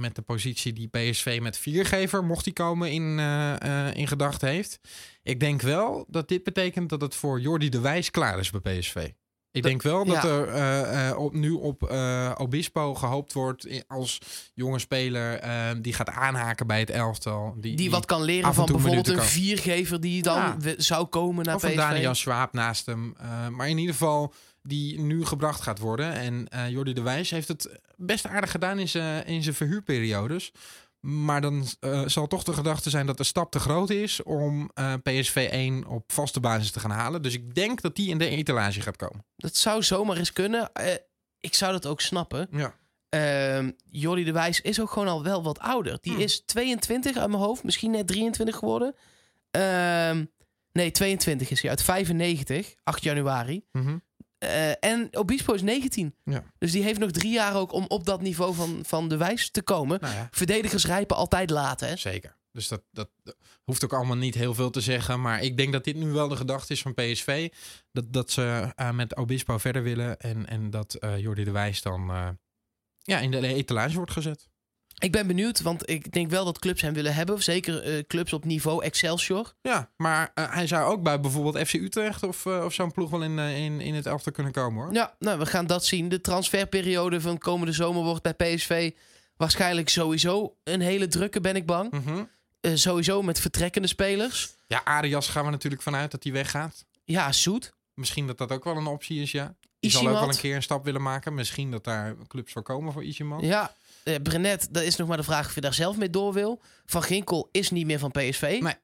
met 0.00 0.14
de 0.14 0.22
positie 0.22 0.72
die 0.72 0.88
PSV 0.88 1.38
met 1.42 1.58
viergever, 1.58 2.24
mocht 2.24 2.44
die 2.44 2.52
komen, 2.52 2.90
in, 2.90 3.18
eh, 3.18 3.88
eh, 3.88 3.96
in 3.96 4.08
gedachten 4.08 4.48
heeft. 4.48 4.78
Ik 5.22 5.40
denk 5.40 5.62
wel 5.62 6.04
dat 6.08 6.28
dit 6.28 6.42
betekent 6.42 6.88
dat 6.88 7.00
het 7.00 7.14
voor 7.14 7.40
Jordi 7.40 7.68
de 7.68 7.80
Wijs 7.80 8.10
klaar 8.10 8.38
is 8.38 8.50
bij 8.50 8.78
PSV. 8.78 9.10
Ik 9.54 9.62
denk 9.62 9.82
wel 9.82 10.04
dat 10.04 10.23
ja. 10.23 10.28
er 10.28 10.49
eh, 10.49 11.08
eh, 11.08 11.18
op, 11.18 11.34
nu 11.34 11.50
op 11.50 11.82
eh, 11.82 12.32
Obispo 12.37 12.94
gehoopt 12.94 13.32
wordt 13.32 13.84
als 13.88 14.18
jonge 14.54 14.78
speler 14.78 15.42
die 15.82 15.92
gaat 15.92 16.08
aanhaken 16.08 16.66
bij 16.66 16.78
het 16.78 16.90
elftal. 16.90 17.54
Die, 17.56 17.76
Die 17.76 17.90
wat 17.90 18.06
kan 18.06 18.23
leren 18.23 18.54
van 18.54 18.66
bijvoorbeeld 18.66 19.08
een 19.08 19.23
viergever 19.23 20.00
die 20.00 20.23
dan 20.23 20.56
Ja. 20.61 20.75
zou 20.76 21.06
komen 21.06 21.44
naar 21.44 21.54
Of 21.54 21.62
PSV. 21.62 21.76
Daniel 21.76 22.14
Schwab 22.14 22.52
naast 22.52 22.87
hem. 22.87 23.14
Maar 23.50 23.68
in 23.68 23.78
ieder 23.78 23.94
geval 23.94 24.32
die 24.62 25.00
nu 25.00 25.25
gebracht 25.25 25.61
gaat 25.61 25.78
worden. 25.78 26.12
En 26.12 26.49
Jordi 26.70 26.92
de 26.92 27.02
Wijs 27.02 27.30
heeft 27.30 27.49
het 27.49 27.80
best 27.96 28.26
aardig 28.26 28.50
gedaan 28.50 28.78
in 28.78 28.88
zijn, 28.88 29.26
in 29.26 29.42
zijn 29.42 29.54
verhuurperiodes. 29.54 30.52
Maar 31.06 31.40
dan 31.40 31.66
eh, 31.80 32.02
zal 32.06 32.26
toch 32.26 32.42
de 32.42 32.52
gedachte 32.52 32.90
zijn 32.90 33.06
dat 33.06 33.16
de 33.16 33.25
stap 33.25 33.50
te 33.50 33.58
groot 33.58 33.90
is 33.90 34.23
om 34.23 34.70
eh, 34.75 34.94
PSV 35.02 35.49
1 35.50 35.87
op 35.87 36.12
vaste 36.12 36.40
basis 36.40 36.70
te 36.70 36.80
gaan 36.80 36.90
halen. 36.90 37.23
Dus 37.23 37.34
ik 37.34 37.54
denk 37.54 37.80
dat 37.80 37.96
die 37.96 38.08
in 38.08 38.18
de 38.18 38.28
etalage 38.28 38.80
gaat 38.80 38.96
komen. 38.96 39.25
Dat 39.37 39.56
zou 39.56 39.82
zomaar 39.82 40.16
eens 40.16 40.32
kunnen. 40.32 40.73
Eh, 40.73 40.94
ik 41.40 41.54
zou 41.54 41.73
dat 41.73 41.87
ook 41.87 42.00
snappen. 42.00 42.49
Ja. 42.50 42.75
Ehm 43.08 43.70
Jordi 43.90 44.25
de 44.25 44.32
Wijs 44.32 44.61
is 44.61 44.80
ook 44.80 44.90
gewoon 44.90 45.08
al 45.08 45.23
wel 45.23 45.42
wat 45.42 45.58
ouder. 45.58 45.99
Die 46.00 46.12
Hmm. 46.12 46.23
is 46.23 46.42
22 46.44 47.16
uit 47.16 47.28
mijn 47.30 47.42
hoofd. 47.42 47.64
Misschien 47.64 47.90
net 47.90 48.06
23 48.06 48.56
geworden. 48.56 48.94
Ehm, 49.50 50.25
nee, 50.73 50.90
22 50.90 51.50
is 51.50 51.61
hij. 51.61 51.70
Uit 51.70 51.82
95. 51.82 52.75
8 52.84 53.02
januari. 53.02 53.64
Mhm. 53.73 53.96
Eh, 54.44 54.90
en 54.90 55.16
Obispo 55.16 55.52
is 55.52 55.62
19. 55.62 56.14
Ja. 56.24 56.44
Dus 56.58 56.72
die 56.72 56.82
heeft 56.82 56.98
nog 56.98 57.10
drie 57.10 57.32
jaar 57.32 57.56
ook 57.56 57.72
om 57.72 57.84
op 57.88 58.04
dat 58.04 58.20
niveau 58.20 58.54
van, 58.54 58.80
van 58.86 59.08
de 59.08 59.16
Wijs 59.16 59.50
te 59.50 59.62
komen. 59.62 59.98
Nou 60.00 60.14
ja, 60.14 60.28
Verdedigers 60.30 60.86
rijpen 60.86 61.16
altijd 61.16 61.50
laat, 61.50 61.80
hè? 61.80 61.96
zeker. 61.96 62.36
Dus 62.52 62.68
dat, 62.68 62.82
dat, 62.90 63.10
dat 63.22 63.36
hoeft 63.64 63.84
ook 63.84 63.92
allemaal 63.92 64.16
niet 64.16 64.34
heel 64.34 64.54
veel 64.54 64.70
te 64.70 64.80
zeggen. 64.80 65.20
Maar 65.20 65.42
ik 65.42 65.56
denk 65.56 65.72
dat 65.72 65.84
dit 65.84 65.96
nu 65.96 66.12
wel 66.12 66.28
de 66.28 66.36
gedachte 66.36 66.72
is 66.72 66.82
van 66.82 66.94
PSV. 66.94 67.52
Dat, 67.92 68.12
dat 68.12 68.30
ze 68.30 68.72
eh, 68.76 68.90
met 68.90 69.16
Obispo 69.16 69.58
verder 69.58 69.82
willen. 69.82 70.18
En, 70.18 70.46
en 70.46 70.70
dat 70.70 70.94
eh 70.94 71.18
Jordi 71.18 71.44
de 71.44 71.50
Wijs 71.50 71.82
dan 71.82 72.12
ja, 72.98 73.18
in 73.18 73.30
de 73.30 73.46
etalage 73.46 73.96
wordt 73.96 74.12
gezet. 74.12 74.48
Ik 74.98 75.12
ben 75.12 75.26
benieuwd, 75.26 75.62
want 75.62 75.90
ik 75.90 76.12
denk 76.12 76.30
wel 76.30 76.44
dat 76.44 76.58
clubs 76.58 76.82
hem 76.82 76.94
willen 76.94 77.14
hebben. 77.14 77.42
Zeker 77.42 77.82
eh, 77.82 78.02
clubs 78.06 78.32
op 78.32 78.44
niveau 78.44 78.84
Excelsior. 78.84 79.52
Ja, 79.62 79.90
maar 79.96 80.30
eh, 80.34 80.52
hij 80.52 80.66
zou 80.66 80.92
ook 80.92 81.02
bij 81.02 81.20
bijvoorbeeld 81.20 81.68
FC 81.68 81.72
Utrecht 81.72 82.22
of, 82.22 82.46
eh, 82.46 82.64
of 82.64 82.74
zo'n 82.74 82.92
ploeg 82.92 83.10
wel 83.10 83.22
in, 83.22 83.38
in, 83.38 83.80
in 83.80 83.94
het 83.94 84.06
elftal 84.06 84.32
kunnen 84.32 84.52
komen 84.52 84.84
hoor. 84.84 84.92
Ja, 84.92 85.14
nou, 85.18 85.38
we 85.38 85.46
gaan 85.46 85.66
dat 85.66 85.84
zien. 85.84 86.08
De 86.08 86.20
transferperiode 86.20 87.20
van 87.20 87.38
komende 87.38 87.72
zomer 87.72 88.02
wordt 88.02 88.22
bij 88.22 88.34
PSV 88.34 88.90
waarschijnlijk 89.36 89.88
sowieso 89.88 90.56
een 90.64 90.80
hele 90.80 91.08
drukke, 91.08 91.40
ben 91.40 91.56
ik 91.56 91.66
bang. 91.66 91.90
Mhm. 91.90 92.24
Sowieso 92.74 93.22
met 93.22 93.40
vertrekkende 93.40 93.88
spelers. 93.88 94.54
Ja, 94.66 94.80
Arias 94.84 95.28
gaan 95.28 95.44
we 95.44 95.50
natuurlijk 95.50 95.82
vanuit 95.82 96.10
dat 96.10 96.22
hij 96.22 96.32
weggaat. 96.32 96.84
Ja, 97.04 97.32
Soet. 97.32 97.74
Misschien 97.94 98.26
dat 98.26 98.38
dat 98.38 98.52
ook 98.52 98.64
wel 98.64 98.76
een 98.76 98.86
optie 98.86 99.22
is, 99.22 99.30
ja. 99.30 99.54
Die 99.80 99.90
zal 99.90 100.08
ook 100.08 100.18
wel 100.18 100.28
een 100.28 100.36
keer 100.36 100.56
een 100.56 100.62
stap 100.62 100.84
willen 100.84 101.02
maken. 101.02 101.34
Misschien 101.34 101.70
dat 101.70 101.84
daar 101.84 102.16
clubs 102.28 102.52
voor 102.52 102.62
komen 102.62 102.92
voor 102.92 103.04
Ichiman. 103.04 103.40
Ja, 103.40 103.74
eh 104.04 104.14
Brenet, 104.23 104.68
dat 104.70 104.82
is 104.82 104.96
nog 104.96 105.08
maar 105.08 105.16
de 105.16 105.23
vraag 105.23 105.46
of 105.46 105.54
je 105.54 105.61
daar 105.61 105.75
zelf 105.75 105.96
mee 105.96 106.11
door 106.11 106.32
wil. 106.32 106.62
Van 106.87 107.02
Ginkel 107.02 107.49
is 107.52 107.70
niet 107.70 107.87
meer 107.87 107.99
van 107.99 108.11
PSV. 108.11 108.58
Nee. 108.61 108.75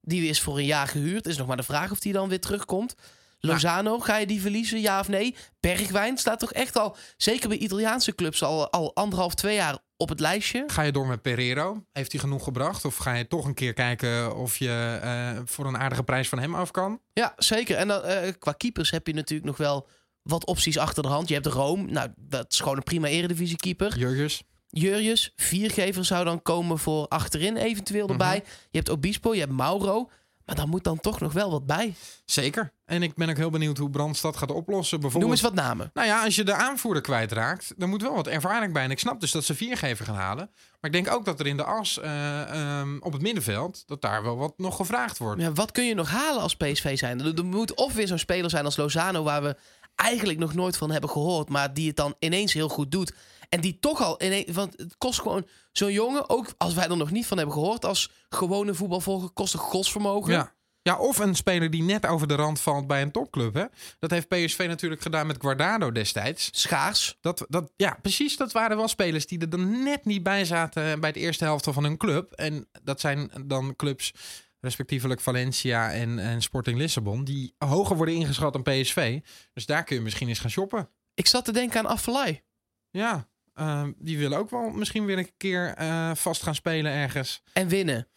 Die 0.00 0.28
is 0.28 0.40
voor 0.40 0.58
een 0.58 0.64
jaar 0.64 0.88
gehuurd. 0.88 1.26
Is 1.26 1.36
nog 1.36 1.46
maar 1.46 1.56
de 1.56 1.62
vraag 1.62 1.90
of 1.90 1.98
die 1.98 2.12
dan 2.12 2.28
weer 2.28 2.40
terugkomt. 2.40 2.94
Lozano, 3.40 3.98
ga 3.98 4.16
je 4.16 4.26
die 4.26 4.40
verliezen, 4.40 4.80
ja 4.80 5.00
of 5.00 5.08
nee? 5.08 5.36
Bergwijn 5.60 6.18
staat 6.18 6.38
toch 6.38 6.52
echt 6.52 6.76
al, 6.76 6.96
zeker 7.16 7.48
bij 7.48 7.58
Italiaanse 7.58 8.14
clubs, 8.14 8.42
al, 8.42 8.70
al 8.72 8.94
anderhalf, 8.94 9.34
twee 9.34 9.54
jaar 9.54 9.78
op 9.96 10.08
het 10.08 10.20
lijstje. 10.20 10.64
Ga 10.66 10.82
je 10.82 10.92
door 10.92 11.06
met 11.06 11.22
Pereiro? 11.22 11.84
Heeft 11.92 12.12
hij 12.12 12.20
genoeg 12.20 12.44
gebracht? 12.44 12.84
Of 12.84 12.96
ga 12.96 13.14
je 13.14 13.28
toch 13.28 13.44
een 13.44 13.54
keer 13.54 13.72
kijken 13.72 14.36
of 14.36 14.56
je 14.56 14.98
eh, 15.02 15.40
voor 15.44 15.66
een 15.66 15.78
aardige 15.78 16.02
prijs 16.02 16.28
van 16.28 16.38
hem 16.38 16.54
af 16.54 16.70
kan? 16.70 17.00
Ja, 17.12 17.32
zeker. 17.36 17.76
En 17.76 17.88
dan, 17.88 18.02
eh, 18.02 18.32
qua 18.38 18.52
keepers 18.52 18.90
heb 18.90 19.06
je 19.06 19.14
natuurlijk 19.14 19.48
nog 19.48 19.56
wel 19.56 19.88
wat 20.22 20.46
opties 20.46 20.78
achter 20.78 21.02
de 21.02 21.08
hand. 21.08 21.28
Je 21.28 21.34
hebt 21.34 21.46
Rome, 21.46 21.90
nou, 21.90 22.10
dat 22.16 22.52
is 22.52 22.60
gewoon 22.60 22.76
een 22.76 22.82
prima 22.82 23.06
eredivisie 23.06 23.56
keeper. 23.56 23.98
Jurgens? 23.98 24.42
Jurjes, 24.70 25.32
viergever 25.36 26.04
zou 26.04 26.24
dan 26.24 26.42
komen 26.42 26.78
voor 26.78 27.08
achterin 27.08 27.56
eventueel 27.56 28.02
Mhm. 28.04 28.12
erbij. 28.12 28.42
Je 28.70 28.76
hebt 28.78 28.90
Obispo, 28.90 29.34
je 29.34 29.40
hebt 29.40 29.52
Mauro. 29.52 30.10
Maar 30.44 30.56
daar 30.56 30.68
moet 30.68 30.84
dan 30.84 31.00
toch 31.00 31.20
nog 31.20 31.32
wel 31.32 31.50
wat 31.50 31.66
bij. 31.66 31.94
Zeker. 32.24 32.72
En 32.84 33.02
ik 33.02 33.14
ben 33.14 33.28
ook 33.30 33.36
heel 33.36 33.50
benieuwd 33.50 33.78
hoe 33.78 33.90
Brandstad 33.90 34.36
gaat 34.36 34.50
oplossen. 34.50 35.00
Noem 35.00 35.00
Bijvoorbeeld, 35.10 35.32
eens 35.32 35.54
wat 35.54 35.64
namen. 35.64 35.90
Nou 35.94 36.06
ja, 36.06 36.24
als 36.24 36.34
je 36.34 36.44
de 36.44 36.54
aanvoerder 36.54 37.02
kwijtraakt, 37.02 37.72
dan 37.76 37.88
moet 37.88 38.02
wel 38.02 38.14
wat 38.14 38.26
ervaring 38.26 38.72
bij. 38.72 38.84
En 38.84 38.90
ik 38.90 38.98
snap 38.98 39.20
dus 39.20 39.30
dat 39.30 39.44
ze 39.44 39.54
viergever 39.54 40.04
gaan 40.04 40.14
halen. 40.14 40.50
Maar 40.80 40.90
ik 40.90 40.92
denk 40.92 41.10
ook 41.10 41.24
dat 41.24 41.40
er 41.40 41.46
in 41.46 41.56
de 41.56 41.64
as 41.64 41.98
eh, 41.98 42.42
ehm, 42.80 42.96
op 43.00 43.12
het 43.12 43.22
middenveld, 43.22 43.82
dat 43.86 44.00
daar 44.00 44.22
wel 44.22 44.36
wat 44.36 44.54
nog 44.56 44.76
gevraagd 44.76 45.18
wordt. 45.18 45.40
Ja, 45.40 45.52
wat 45.52 45.72
kun 45.72 45.84
je 45.84 45.94
nog 45.94 46.10
halen 46.10 46.42
als 46.42 46.56
PSV 46.56 46.98
zijn? 46.98 47.20
Er, 47.20 47.34
er 47.38 47.44
moet 47.44 47.74
of 47.74 47.94
weer 47.94 48.06
zo'n 48.06 48.18
speler 48.18 48.50
zijn 48.50 48.64
als 48.64 48.76
Lozano, 48.76 49.22
waar 49.22 49.42
we 49.42 49.56
eigenlijk 49.94 50.38
nog 50.38 50.54
nooit 50.54 50.76
van 50.76 50.90
hebben 50.90 51.10
gehoord, 51.10 51.48
maar 51.48 51.74
die 51.74 51.86
het 51.86 51.96
dan 51.96 52.14
ineens 52.18 52.52
heel 52.52 52.68
goed 52.68 52.90
doet. 52.90 53.12
En 53.48 53.60
die 53.60 53.78
toch 53.78 54.02
al 54.02 54.22
ineens, 54.22 54.50
want 54.50 54.74
het 54.76 54.98
kost 54.98 55.20
gewoon 55.20 55.46
zo'n 55.72 55.92
jongen, 55.92 56.28
ook 56.30 56.54
als 56.56 56.74
wij 56.74 56.88
er 56.88 56.96
nog 56.96 57.10
niet 57.10 57.26
van 57.26 57.36
hebben 57.36 57.54
gehoord, 57.54 57.84
als 57.84 58.10
gewone 58.28 58.74
voetbalvolger, 58.74 59.30
kost 59.30 59.54
een 59.54 59.60
godsvermogen. 59.60 60.32
Ja. 60.32 60.56
Ja, 60.82 60.98
of 60.98 61.18
een 61.18 61.34
speler 61.34 61.70
die 61.70 61.82
net 61.82 62.06
over 62.06 62.28
de 62.28 62.34
rand 62.34 62.60
valt 62.60 62.86
bij 62.86 63.02
een 63.02 63.10
topclub. 63.10 63.54
Hè? 63.54 63.64
Dat 63.98 64.10
heeft 64.10 64.28
PSV 64.28 64.64
natuurlijk 64.68 65.02
gedaan 65.02 65.26
met 65.26 65.36
Guardado 65.40 65.92
destijds. 65.92 66.48
Schaars. 66.52 67.18
Dat, 67.20 67.44
dat, 67.48 67.72
ja, 67.76 67.98
precies. 68.02 68.36
Dat 68.36 68.52
waren 68.52 68.76
wel 68.76 68.88
spelers 68.88 69.26
die 69.26 69.38
er 69.38 69.50
dan 69.50 69.82
net 69.82 70.04
niet 70.04 70.22
bij 70.22 70.44
zaten 70.44 71.00
bij 71.00 71.12
de 71.12 71.20
eerste 71.20 71.44
helft 71.44 71.64
van 71.64 71.84
hun 71.84 71.96
club. 71.96 72.32
En 72.32 72.68
dat 72.82 73.00
zijn 73.00 73.30
dan 73.44 73.76
clubs, 73.76 74.14
respectievelijk 74.60 75.20
Valencia 75.20 75.92
en, 75.92 76.18
en 76.18 76.42
Sporting 76.42 76.78
Lissabon, 76.78 77.24
die 77.24 77.54
hoger 77.58 77.96
worden 77.96 78.14
ingeschat 78.14 78.52
dan 78.52 78.62
PSV. 78.62 79.20
Dus 79.52 79.66
daar 79.66 79.84
kun 79.84 79.96
je 79.96 80.02
misschien 80.02 80.28
eens 80.28 80.38
gaan 80.38 80.50
shoppen. 80.50 80.90
Ik 81.14 81.26
zat 81.26 81.44
te 81.44 81.52
denken 81.52 81.78
aan 81.78 81.86
Affelay. 81.86 82.44
Ja, 82.90 83.28
eh, 83.58 83.84
die 83.98 84.18
willen 84.18 84.38
ook 84.38 84.50
wel 84.50 84.70
misschien 84.70 85.04
weer 85.04 85.18
een 85.18 85.30
keer 85.36 85.74
eh, 85.74 86.10
vast 86.14 86.42
gaan 86.42 86.54
spelen 86.54 86.92
ergens. 86.92 87.42
En 87.52 87.68
winnen. 87.68 88.08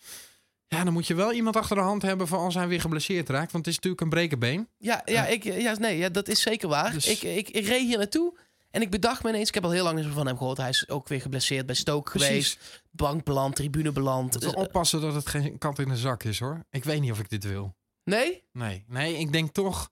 Ja, 0.68 0.84
dan 0.84 0.94
moet 0.94 1.08
je 1.08 1.14
wel 1.16 1.34
iemand 1.34 1.56
achter 1.56 1.76
de 1.76 1.82
hand 1.82 2.02
hebben 2.02 2.28
voor 2.28 2.38
als 2.38 2.56
hij 2.56 2.68
weer 2.68 2.82
geblesseerd 2.82 3.30
raakt. 3.30 3.52
Want 3.52 3.66
het 3.66 3.68
is 3.68 3.76
natuurlijk 3.76 4.02
een 4.02 4.10
brekenbeen. 4.10 4.68
Ja, 4.78 5.02
ja, 5.06 5.26
ik, 5.28 5.44
ja, 5.44 5.78
nee, 5.78 5.98
ja 5.98 6.10
dat 6.10 6.28
is 6.28 6.42
zeker 6.42 6.70
waar. 6.70 6.92
Dus- 6.94 7.08
Ik, 7.08 7.22
ik, 7.22 7.50
ik 7.50 7.66
reed 7.68 7.82
hier 7.88 7.98
naartoe 7.98 8.38
en 8.72 8.82
ik 8.82 8.90
bedacht 8.90 9.24
me 9.24 9.30
ineens, 9.30 9.48
ik 9.48 9.54
heb 9.54 9.64
al 9.64 9.72
heel 9.72 9.84
lang 9.84 9.96
meer 10.04 10.12
van 10.12 10.28
hem 10.28 10.38
gehoord. 10.38 10.58
Hij 10.58 10.70
is 10.70 10.90
ook 10.90 11.08
weer 11.08 11.22
geblesseerd 11.22 11.66
bij 11.66 11.76
Stoke 11.76 12.12
Precies. 12.12 12.28
geweest. 12.30 12.84
Bank 12.92 13.24
beland, 13.24 13.56
tribune 13.56 13.92
beland. 13.92 14.34
Moet 14.34 14.44
wel 14.44 14.54
Dus, 14.54 14.62
oppassen 14.64 15.02
dat 15.02 15.14
het 15.14 15.28
geen 15.30 15.58
kat 15.58 15.80
in 15.80 15.88
de 15.88 15.98
zak 15.98 16.24
is 16.24 16.40
hoor. 16.40 16.66
Ik 16.70 16.84
weet 16.84 17.02
niet 17.02 17.12
of 17.12 17.20
ik 17.20 17.30
dit 17.30 17.44
wil. 17.44 17.76
nee? 18.04 18.44
Nee, 18.52 18.84
nee, 18.88 19.18
ik 19.18 19.32
denk 19.32 19.54
toch 19.54 19.92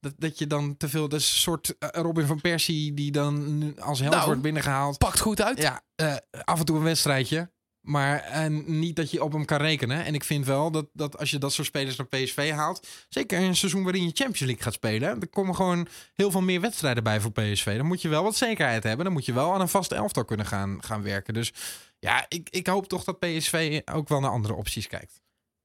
dat, 0.00 0.14
dat 0.16 0.38
je 0.38 0.46
dan 0.46 0.76
te 0.76 0.88
veel. 0.88 1.08
Dat 1.08 1.20
is 1.20 1.30
een 1.30 1.36
soort 1.38 1.78
eh, 1.78 1.88
Robin 1.92 2.26
van 2.26 2.40
Persie 2.40 2.94
die 2.94 3.10
dan 3.12 3.74
als 3.78 4.00
held 4.00 4.12
Nou. 4.14 4.26
wordt 4.26 4.42
binnengehaald. 4.42 4.98
Pakt 4.98 5.20
goed 5.20 5.42
uit. 5.42 5.58
Ja, 5.62 5.82
eh, 5.94 6.16
af 6.44 6.58
en 6.58 6.64
toe 6.64 6.76
een 6.76 6.82
wedstrijdje. 6.82 7.50
Maar 7.80 8.20
en 8.20 8.78
niet 8.78 8.96
dat 8.96 9.10
je 9.10 9.24
op 9.24 9.32
hem 9.32 9.44
kan 9.44 9.58
rekenen. 9.58 10.04
En 10.04 10.14
ik 10.14 10.24
vind 10.24 10.46
wel 10.46 10.70
dat, 10.70 10.86
dat 10.92 11.18
als 11.18 11.30
je 11.30 11.38
dat 11.38 11.52
soort 11.52 11.66
spelers 11.66 11.96
naar 11.96 12.06
PSV 12.06 12.50
haalt. 12.50 12.86
Zeker 13.08 13.38
in 13.38 13.44
een 13.44 13.56
seizoen 13.56 13.82
waarin 13.82 14.02
je 14.02 14.10
Champions 14.14 14.40
League 14.40 14.62
gaat 14.62 14.72
spelen. 14.72 15.20
Er 15.20 15.28
komen 15.28 15.54
gewoon 15.54 15.88
heel 16.14 16.30
veel 16.30 16.40
meer 16.40 16.60
wedstrijden 16.60 17.02
bij 17.02 17.20
voor 17.20 17.32
PSV. 17.32 17.76
Dan 17.76 17.86
moet 17.86 18.02
je 18.02 18.08
wel 18.08 18.22
wat 18.22 18.36
zekerheid 18.36 18.82
hebben. 18.82 19.04
Dan 19.04 19.14
moet 19.14 19.24
je 19.26 19.32
wel 19.32 19.54
aan 19.54 19.60
een 19.60 19.68
vaste 19.68 19.94
elftal 19.94 20.24
kunnen 20.24 20.46
gaan, 20.46 20.78
gaan 20.84 21.02
werken. 21.02 21.34
Dus 21.34 21.52
ja, 21.98 22.26
ik, 22.28 22.48
ik 22.50 22.66
hoop 22.66 22.88
toch 22.88 23.04
dat 23.04 23.18
PSV 23.18 23.80
ook 23.92 24.08
wel 24.08 24.20
naar 24.20 24.30
andere 24.30 24.54
opties 24.54 24.86
kijkt. 24.86 25.22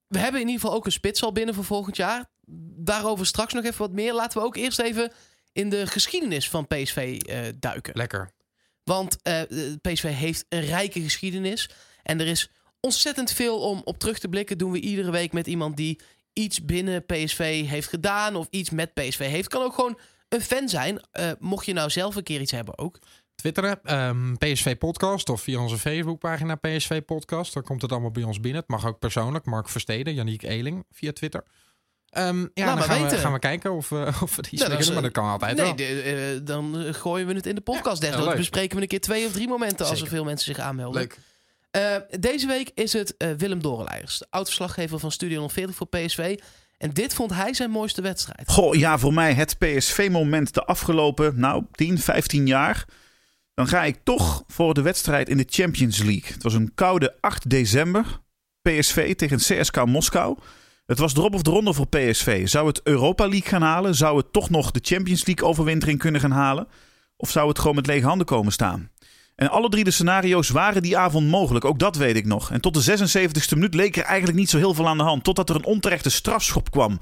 We 0.08 0.20
hebben 0.20 0.42
in 0.42 0.48
ieder 0.48 0.62
geval 0.62 0.78
ook 0.78 0.86
een 0.86 0.92
spits 0.92 1.24
al 1.24 1.32
binnen 1.32 1.56
voor 1.56 1.64
volgend 1.64 1.96
jaar. 1.96 2.32
Daarover 2.76 3.26
straks 3.26 3.54
nog 3.54 3.64
even 3.64 3.78
wat 3.78 3.92
meer. 3.92 4.14
Laten 4.14 4.40
we 4.40 4.46
ook 4.46 4.56
eerst 4.56 4.80
even 4.80 5.12
in 5.52 5.70
de 5.70 5.88
geschiedenis 5.88 6.50
van 6.50 6.68
PSV 6.68 7.22
eh, 7.26 7.40
duiken. 7.60 7.94
Lekker. 7.96 8.30
Want 8.84 9.22
eh, 9.22 9.42
PSV 9.82 10.04
heeft 10.04 10.46
een 10.50 10.66
rijke 10.66 11.02
geschiedenis. 11.02 11.70
En 12.04 12.20
er 12.20 12.28
is 12.28 12.50
ontzettend 12.80 13.32
veel 13.32 13.60
om 13.60 13.82
op 13.84 13.98
terug 13.98 14.20
te 14.20 14.30
blikken. 14.30 14.58
Doen 14.58 14.72
we 14.72 14.80
iedere 14.80 15.12
week 15.12 15.34
met 15.34 15.48
iemand 15.48 15.78
die 15.78 16.00
iets 16.34 16.66
binnen 16.66 17.06
PSV 17.06 17.66
heeft 17.68 17.88
gedaan. 17.88 18.36
Of 18.36 18.48
iets 18.50 18.70
met 18.70 18.94
PSV 18.94 19.30
heeft. 19.30 19.48
Kan 19.48 19.62
ook 19.62 19.74
gewoon 19.74 20.00
een 20.30 20.42
fan 20.42 20.70
zijn. 20.70 21.00
Eh, 21.12 21.32
mocht 21.40 21.66
je 21.66 21.74
nou 21.74 21.90
zelf 21.90 22.16
een 22.16 22.24
keer 22.24 22.42
iets 22.42 22.52
hebben 22.52 22.78
ook. 22.78 23.00
Twitteren, 23.36 23.80
ehm, 23.84 24.34
PSV 24.36 24.78
Podcast 24.78 25.30
of 25.30 25.42
via 25.42 25.60
onze 25.62 25.78
Facebookpagina 25.78 26.56
PSV 26.56 27.02
Podcast. 27.02 27.54
Dan 27.54 27.64
komt 27.64 27.82
het 27.82 27.92
allemaal 27.92 28.12
bij 28.12 28.24
ons 28.24 28.40
binnen. 28.40 28.62
Het 28.62 28.70
mag 28.70 28.86
ook 28.86 29.00
persoonlijk. 29.00 29.46
Mark 29.46 29.70
Versteden, 29.70 30.14
Yannick 30.14 30.44
Eling 30.44 30.86
via 30.92 31.12
Twitter. 31.12 31.44
Ehm, 32.14 32.40
ja, 32.54 32.66
dan 32.66 32.76
maar 32.76 32.84
gaan 32.84 32.98
we, 32.98 33.04
weten. 33.04 33.18
gaan 33.20 33.34
we 33.34 33.40
kijken 33.40 33.72
of, 33.72 33.90
we 33.90 34.12
of 34.24 34.36
we 34.36 34.42
die 34.42 34.78
is, 34.78 34.92
maar 34.92 35.02
dat 35.02 35.12
kan 35.12 35.26
altijd 35.30 35.56
nee, 35.58 35.66
wel. 35.66 35.76
de- 35.76 36.02
eh, 36.02 36.46
dan 36.46 36.80
eh, 36.80 36.94
gooien 36.94 37.28
we 37.28 37.34
het 37.34 37.46
in 37.46 37.56
de 37.56 37.62
podcast. 37.62 38.02
Ja, 38.02 38.08
Desnoods 38.08 38.28
leuk. 38.28 38.38
bespreken 38.38 38.76
we 38.76 38.82
een 38.82 38.88
keer 38.88 39.02
twee 39.02 39.26
of 39.26 39.32
drie 39.32 39.48
momenten 39.48 39.86
als 39.86 40.02
er 40.02 40.08
veel 40.08 40.24
mensen 40.24 40.54
zich 40.56 40.64
aanmelden. 40.64 41.02
Leuk. 41.02 41.18
Eh, 41.72 42.20
deze 42.20 42.48
week 42.48 42.72
is 42.74 42.94
het 42.94 43.18
eh, 43.18 43.30
Willem 43.38 43.62
Dorenleiders, 43.62 44.18
de 44.18 44.28
oud-verslaggever 44.30 45.00
van 45.00 45.12
Studio 45.12 45.36
140 45.38 45.76
voor 45.76 45.88
PSV. 45.88 46.38
En 46.78 46.92
dit 46.94 47.14
vond 47.14 47.34
hij 47.34 47.54
zijn 47.54 47.70
mooiste 47.72 48.02
wedstrijd. 48.02 48.50
Goh, 48.50 48.76
ja, 48.76 48.98
voor 48.98 49.14
mij 49.14 49.34
het 49.34 49.58
PSV-moment 49.58 50.54
de 50.54 50.64
afgelopen, 50.66 51.40
nou, 51.40 51.64
10, 51.72 52.00
15 52.00 52.48
jaar. 52.48 52.86
Dan 53.54 53.68
ga 53.68 53.84
ik 53.84 53.98
toch 54.04 54.44
voor 54.48 54.74
de 54.74 54.82
wedstrijd 54.82 55.30
in 55.30 55.38
de 55.38 55.46
Champions 55.50 55.98
League. 55.98 56.34
Het 56.34 56.44
was 56.44 56.54
een 56.54 56.72
koude 56.76 57.16
8 57.20 57.50
december. 57.50 58.22
PSV 58.62 59.16
tegen 59.16 59.38
CSK 59.38 59.86
Moskou. 59.86 60.38
Het 60.94 61.02
was 61.02 61.16
erop 61.16 61.34
of 61.34 61.48
eronder 61.48 61.74
voor 61.74 61.88
PSV. 61.88 62.48
Zou 62.48 62.68
het 62.68 62.82
Europa 62.84 63.28
League 63.28 63.50
gaan 63.50 63.62
halen? 63.62 63.96
Zou 63.96 64.18
het 64.18 64.34
toch 64.34 64.50
nog 64.50 64.72
de 64.72 64.80
Champions 64.84 65.26
League 65.26 65.48
overwintering 65.48 66.00
kunnen 66.00 66.22
gaan 66.22 66.32
halen? 66.32 66.68
Of 67.18 67.30
zou 67.30 67.48
het 67.48 67.60
gewoon 67.60 67.76
met 67.76 67.86
lege 67.86 68.06
handen 68.06 68.26
komen 68.26 68.52
staan? 68.52 68.90
En 69.36 69.50
alle 69.50 69.70
drie 69.70 69.84
de 69.84 69.92
scenario's 69.92 70.50
waren 70.50 70.82
die 70.82 70.98
avond 70.98 71.28
mogelijk. 71.28 71.66
Ook 71.66 71.80
dat 71.80 71.96
weet 71.96 72.16
ik 72.16 72.26
nog. 72.26 72.52
En 72.52 72.62
tot 72.62 72.74
de 72.74 72.98
76e 72.98 73.54
minuut 73.54 73.74
leek 73.74 73.96
er 73.96 74.04
eigenlijk 74.04 74.38
niet 74.38 74.50
zo 74.50 74.58
heel 74.58 74.74
veel 74.74 74.88
aan 74.88 74.98
de 74.98 75.04
hand. 75.04 75.24
Totdat 75.24 75.50
er 75.50 75.56
een 75.56 75.66
onterechte 75.66 76.10
strafschop 76.10 76.72
kwam 76.72 77.00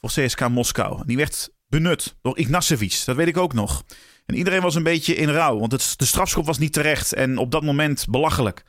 voor 0.00 0.10
CSK 0.10 0.48
Moskou. 0.48 1.02
Die 1.06 1.16
werd 1.16 1.52
benut 1.68 2.16
door 2.22 2.38
Ignacevic. 2.38 3.02
Dat 3.04 3.16
weet 3.16 3.28
ik 3.28 3.36
ook 3.36 3.52
nog. 3.52 3.82
En 4.26 4.34
iedereen 4.34 4.62
was 4.62 4.74
een 4.74 4.82
beetje 4.82 5.14
in 5.14 5.28
rouw. 5.28 5.58
Want 5.58 5.98
de 5.98 6.04
strafschop 6.04 6.46
was 6.46 6.58
niet 6.58 6.72
terecht. 6.72 7.12
En 7.12 7.38
op 7.38 7.50
dat 7.50 7.62
moment 7.62 8.06
belachelijk. 8.10 8.64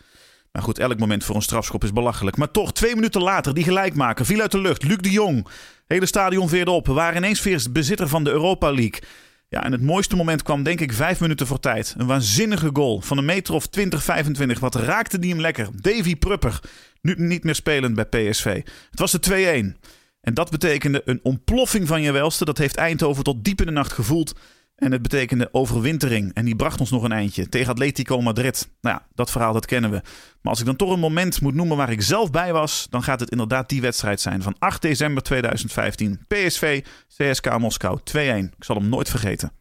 Maar 0.51 0.61
goed, 0.61 0.79
elk 0.79 0.99
moment 0.99 1.23
voor 1.23 1.35
een 1.35 1.41
strafschop 1.41 1.83
is 1.83 1.93
belachelijk. 1.93 2.37
Maar 2.37 2.51
toch, 2.51 2.73
twee 2.73 2.95
minuten 2.95 3.21
later, 3.21 3.53
die 3.53 3.63
gelijkmaker 3.63 4.25
viel 4.25 4.41
uit 4.41 4.51
de 4.51 4.61
lucht. 4.61 4.83
Luc 4.83 4.97
de 4.97 5.09
Jong. 5.09 5.47
Hele 5.87 6.05
stadion 6.05 6.49
veerde 6.49 6.71
op. 6.71 6.85
We 6.87 6.93
waren 6.93 7.17
ineens 7.17 7.43
weer 7.43 7.65
bezitter 7.71 8.07
van 8.07 8.23
de 8.23 8.29
Europa 8.29 8.71
League. 8.71 9.01
Ja, 9.47 9.63
en 9.63 9.71
het 9.71 9.81
mooiste 9.81 10.15
moment 10.15 10.43
kwam 10.43 10.63
denk 10.63 10.79
ik 10.79 10.93
vijf 10.93 11.19
minuten 11.19 11.47
voor 11.47 11.59
tijd. 11.59 11.95
Een 11.97 12.07
waanzinnige 12.07 12.69
goal 12.73 13.01
van 13.01 13.17
een 13.17 13.25
meter 13.25 13.53
of 13.53 13.67
20, 13.67 14.03
25. 14.03 14.59
Wat 14.59 14.75
raakte 14.75 15.19
die 15.19 15.31
hem 15.31 15.41
lekker. 15.41 15.69
Davy 15.73 16.15
Prupper, 16.15 16.59
nu 17.01 17.13
niet 17.17 17.43
meer 17.43 17.55
spelend 17.55 17.95
bij 17.95 18.05
PSV. 18.05 18.61
Het 18.89 18.99
was 18.99 19.11
de 19.11 19.73
2-1. 19.75 19.89
En 20.21 20.33
dat 20.33 20.49
betekende 20.49 21.01
een 21.05 21.19
ontploffing 21.23 21.87
van 21.87 22.01
je 22.01 22.11
welste. 22.11 22.45
Dat 22.45 22.57
heeft 22.57 22.75
Eindhoven 22.75 23.23
tot 23.23 23.43
diep 23.43 23.59
in 23.59 23.65
de 23.65 23.71
nacht 23.71 23.91
gevoeld. 23.91 24.33
En 24.81 24.91
het 24.91 25.01
betekende 25.01 25.49
overwintering. 25.51 26.33
En 26.33 26.45
die 26.45 26.55
bracht 26.55 26.79
ons 26.79 26.91
nog 26.91 27.03
een 27.03 27.11
eindje 27.11 27.49
tegen 27.49 27.71
Atletico 27.71 28.21
Madrid. 28.21 28.69
Nou 28.81 28.95
ja, 28.95 29.07
dat 29.13 29.31
verhaal 29.31 29.53
dat 29.53 29.65
kennen 29.65 29.91
we. 29.91 30.01
Maar 30.41 30.51
als 30.51 30.59
ik 30.59 30.65
dan 30.65 30.75
toch 30.75 30.91
een 30.91 30.99
moment 30.99 31.41
moet 31.41 31.53
noemen 31.53 31.77
waar 31.77 31.91
ik 31.91 32.01
zelf 32.01 32.31
bij 32.31 32.53
was, 32.53 32.87
dan 32.89 33.03
gaat 33.03 33.19
het 33.19 33.31
inderdaad 33.31 33.69
die 33.69 33.81
wedstrijd 33.81 34.21
zijn 34.21 34.41
van 34.41 34.55
8 34.59 34.81
december 34.81 35.23
2015. 35.23 36.25
PSV, 36.27 36.85
CSK 37.07 37.57
Moskou 37.57 37.99
2-1. 37.99 38.13
Ik 38.13 38.53
zal 38.59 38.75
hem 38.75 38.89
nooit 38.89 39.09
vergeten. 39.09 39.51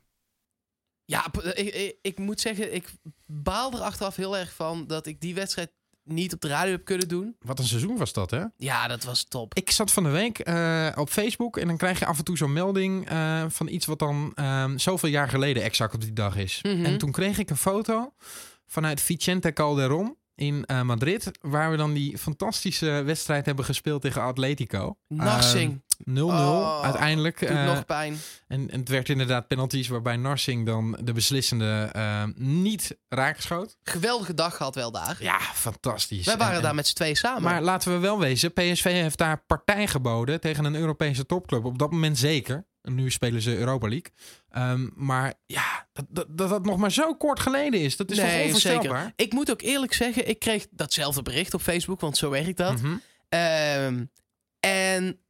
Ja, 1.05 1.27
eh, 1.43 1.67
ik, 1.67 1.75
ik, 1.75 1.97
ik 2.03 2.19
moet 2.19 2.41
zeggen, 2.41 2.75
ik 2.75 2.89
baal 3.27 3.73
er 3.73 3.81
achteraf 3.81 4.17
heel 4.17 4.37
erg 4.37 4.55
van 4.55 4.87
dat 4.87 5.07
ik 5.07 5.21
die 5.21 5.35
wedstrijd 5.35 5.71
niet 6.13 6.35
op 6.35 6.41
de 6.41 6.49
radio 6.49 6.73
heb 6.73 6.85
kunnen 6.85 7.09
doen. 7.09 7.37
Wat 7.41 7.59
een 7.59 7.65
seizoen 7.65 7.97
was 7.97 8.13
dat, 8.13 8.31
hè? 8.31 8.45
Ja, 8.57 8.89
dat 8.89 9.05
was 9.05 9.25
top. 9.25 9.55
Ik 9.55 9.71
zat 9.71 9.93
van 9.93 10.03
de 10.03 10.09
week 10.09 10.39
eh, 10.39 10.89
op 10.95 11.09
Facebook 11.09 11.57
en 11.57 11.67
dan 11.67 11.77
krijg 11.77 11.99
je 11.99 12.07
af 12.07 12.19
en 12.19 12.25
toe 12.25 12.37
zo'n 12.37 12.53
melding 12.53 13.09
eh, 13.09 13.45
van 13.49 13.69
iets 13.69 13.87
wat 13.87 13.99
dan 13.99 14.33
ehm, 14.35 14.79
zoveel 14.79 15.09
jaar 15.09 15.29
geleden 15.29 15.63
exact 15.63 15.95
op 15.95 16.01
die 16.01 16.13
dag 16.13 16.37
is. 16.37 16.59
Mhm. 16.63 16.85
En 16.85 16.99
toen 16.99 17.13
kreeg 17.13 17.39
ik 17.39 17.51
een 17.51 17.57
foto 17.57 18.13
vanuit 18.67 19.01
Vicente 19.01 19.53
Calderón 19.53 20.17
in 20.35 20.65
eh, 20.65 20.83
Madrid, 20.83 21.31
waar 21.41 21.71
we 21.71 21.77
dan 21.77 21.93
die 21.93 22.19
fantastische 22.19 23.03
wedstrijd 23.05 23.47
hebben 23.47 23.65
gespeeld 23.65 24.03
tegen 24.03 24.23
Atletico. 24.23 24.97
Narsing, 25.09 25.71
Ehm, 25.71 25.90
0-0 26.05 26.13
Oh, 26.23 26.83
uiteindelijk. 26.85 27.41
eh, 27.43 27.65
nog 27.65 27.85
pijn. 27.87 28.17
en, 28.49 28.71
en 28.71 28.79
het 28.81 28.89
werd 28.89 29.09
inderdaad 29.09 29.47
penalties 29.49 29.89
waarbij 29.89 30.17
Narsing 30.17 30.67
dan 30.67 30.99
de 31.03 31.13
beslissende 31.13 31.89
eh, 31.93 32.25
niet 32.35 32.99
raakschoot. 33.09 33.77
Geweldige 33.83 34.35
dag 34.35 34.57
gehad 34.57 34.75
wel 34.75 34.91
daar. 34.91 35.17
Ja, 35.21 35.39
fantastisch. 35.41 36.25
Wij 36.27 36.37
waren 36.37 36.57
En- 36.57 36.63
daar 36.63 36.75
met 36.75 36.87
z'n 36.87 36.95
tweeën 36.95 37.17
samen. 37.17 37.43
maar 37.43 37.63
laten 37.63 37.93
we 37.93 37.99
wel 37.99 38.19
wezen, 38.19 38.53
PSV 38.53 38.83
heeft 38.85 39.19
daar 39.19 39.43
partij 39.47 39.87
geboden 39.87 40.41
tegen 40.41 40.65
een 40.65 40.75
Europese 40.75 41.27
topclub. 41.27 41.65
Op 41.65 41.79
dat 41.79 41.91
moment 41.91 42.19
zeker. 42.19 42.69
Nu 42.83 43.11
spelen 43.11 43.43
ze 43.43 43.57
Europa 43.57 43.89
League. 43.89 44.13
Ehm, 44.51 44.89
maar 44.95 45.35
ja, 45.47 45.89
dat, 45.93 46.05
dat, 46.09 46.27
dat 46.31 46.49
dat 46.49 46.65
nog 46.65 46.77
maar 46.77 46.93
zo 46.93 47.15
kort 47.15 47.41
geleden 47.41 47.81
is. 47.81 47.97
Dat 47.97 48.11
is 48.11 48.17
toch 48.17 48.27
nee, 48.27 48.45
onvoorstelbaar? 48.45 49.01
zeker. 49.03 49.13
Ik 49.17 49.33
moet 49.33 49.51
ook 49.51 49.63
eerlijk 49.63 49.93
zeggen, 49.93 50.29
ik 50.29 50.39
kreeg 50.39 50.67
datzelfde 50.71 51.23
bericht 51.23 51.55
op 51.55 51.61
Facebook, 51.61 52.01
want 52.01 52.17
zo 52.17 52.31
werkt 52.31 52.57
dat. 52.57 52.83
Mhm. 52.83 52.97
Ehm, 53.29 54.05
en 54.61 55.21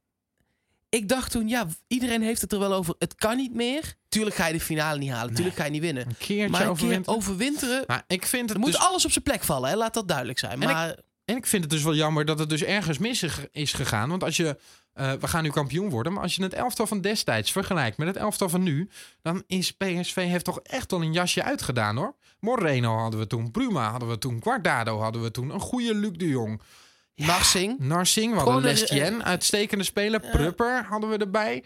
ik 0.91 1.07
dacht 1.07 1.31
toen, 1.31 1.47
ja, 1.47 1.67
iedereen 1.87 2.21
heeft 2.21 2.41
het 2.41 2.51
er 2.53 2.59
wel 2.59 2.73
over. 2.73 2.95
Het 2.99 3.15
kan 3.15 3.37
niet 3.37 3.53
meer. 3.53 3.93
Tuurlijk 4.09 4.35
ga 4.35 4.47
je 4.47 4.53
de 4.53 4.59
finale 4.59 4.99
niet 4.99 5.11
halen. 5.11 5.33
Tuurlijk 5.33 5.55
ga 5.55 5.63
je 5.65 5.71
niet 5.71 5.81
winnen. 5.81 6.05
Een 6.07 6.17
keertje 6.17 6.49
Maar 6.49 6.61
een 6.61 6.67
overwinteren. 6.69 7.03
keer 7.05 7.15
overwinteren, 7.15 7.83
Maar 7.87 8.03
ik 8.07 8.25
vind 8.25 8.49
er 8.49 8.55
het 8.55 8.63
moet 8.65 8.71
dus, 8.73 8.81
alles 8.81 9.05
op 9.05 9.11
zijn 9.11 9.23
plek 9.23 9.43
vallen. 9.43 9.69
Hè? 9.69 9.75
Laat 9.75 9.93
dat 9.93 10.07
duidelijk 10.07 10.39
zijn. 10.39 10.51
En 10.51 10.61
ik- 10.69 10.75
Maar 10.75 10.95
en 11.25 11.35
ik 11.37 11.45
vind 11.47 11.63
het 11.63 11.71
dus 11.71 11.83
wel 11.83 11.95
jammer 11.95 12.25
dat 12.25 12.39
het 12.39 12.49
dus 12.49 12.63
ergens 12.63 12.97
mis 12.97 13.23
is- 13.51 13.73
gegaan. 13.73 14.09
Want 14.09 14.23
als 14.23 14.37
je 14.37 14.57
eh, 14.93 15.11
we 15.13 15.27
gaan 15.27 15.43
nu 15.43 15.49
kampioen 15.49 15.89
worden. 15.89 16.13
Maar 16.13 16.21
als 16.23 16.35
je 16.35 16.43
het 16.43 16.53
elftal 16.53 16.87
van 16.87 17.01
destijds 17.01 17.51
vergelijkt 17.51 17.97
met 17.97 18.07
het 18.07 18.17
elftal 18.17 18.49
van 18.49 18.63
nu, 18.63 18.89
dan 19.21 19.43
is 19.47 19.71
PSV 19.71 20.15
heeft 20.15 20.45
toch 20.45 20.59
echt 20.59 20.91
wel 20.91 21.01
een 21.01 21.13
jasje 21.13 21.43
uitgedaan 21.43 21.97
hoor. 21.97 22.15
Moreno 22.39 22.97
hadden 22.97 23.19
we 23.19 23.27
toen, 23.27 23.51
Bruma 23.51 23.89
hadden 23.91 24.09
we 24.09 24.17
toen, 24.17 24.39
Guardado 24.43 24.99
hadden 24.99 25.21
we 25.21 25.31
toen, 25.31 25.49
een 25.49 25.59
goede 25.59 25.95
Luc 25.95 26.11
de 26.11 26.27
Jong. 26.27 26.61
Narsing. 27.15 27.79
Narsing, 27.79 28.33
we 28.33 28.39
hadden 28.39 28.61
Lestien, 28.61 29.23
uitstekende 29.23 29.83
speler. 29.83 30.19
Prupper 30.19 30.83
hadden 30.83 31.09
we 31.09 31.17
erbij. 31.17 31.63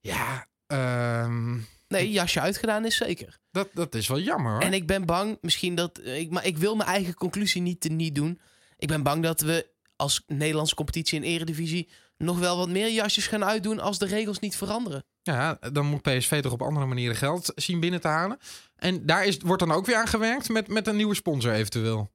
Ja, 0.00 0.46
ehm, 0.66 1.58
Nee, 1.88 2.10
jasje 2.10 2.40
uitgedaan 2.40 2.84
is 2.84 2.96
zeker. 2.96 3.38
dat, 3.50 3.68
dat 3.72 3.94
is 3.94 4.08
wel 4.08 4.18
jammer 4.18 4.52
hoor. 4.52 4.60
En 4.60 4.72
ik 4.72 4.86
ben 4.86 5.06
bang, 5.06 5.38
misschien 5.40 5.74
dat. 5.74 6.00
Ik, 6.04 6.30
maar 6.30 6.46
ik 6.46 6.58
wil 6.58 6.76
mijn 6.76 6.88
eigen 6.88 7.14
conclusie 7.14 7.62
niet, 7.62 7.88
niet 7.90 8.14
doen. 8.14 8.40
Ik 8.76 8.88
ben 8.88 9.02
bang 9.02 9.22
dat 9.22 9.40
we 9.40 9.70
als 9.96 10.22
Nederlandse 10.26 10.74
competitie 10.74 11.18
en 11.18 11.24
eredivisie 11.24 11.88
nog 12.16 12.38
wel 12.38 12.56
wat 12.56 12.68
meer 12.68 12.90
jasjes 12.90 13.26
gaan 13.26 13.44
uitdoen 13.44 13.80
als 13.80 13.98
de 13.98 14.06
regels 14.06 14.38
niet 14.38 14.56
veranderen. 14.56 15.04
Ja, 15.22 15.58
dan 15.72 15.86
moet 15.86 16.02
PSV 16.02 16.42
toch 16.42 16.52
op 16.52 16.62
andere 16.62 16.86
manieren 16.86 17.16
geld 17.16 17.52
zien 17.54 17.80
binnen 17.80 18.00
te 18.00 18.08
halen. 18.08 18.38
En 18.76 19.06
daar 19.06 19.26
is, 19.26 19.38
wordt 19.38 19.62
dan 19.66 19.72
ook 19.72 19.86
weer 19.86 19.96
aan 19.96 20.06
gewerkt 20.06 20.48
met, 20.48 20.68
met 20.68 20.86
een 20.86 20.96
nieuwe 20.96 21.14
sponsor 21.14 21.52
eventueel. 21.52 22.10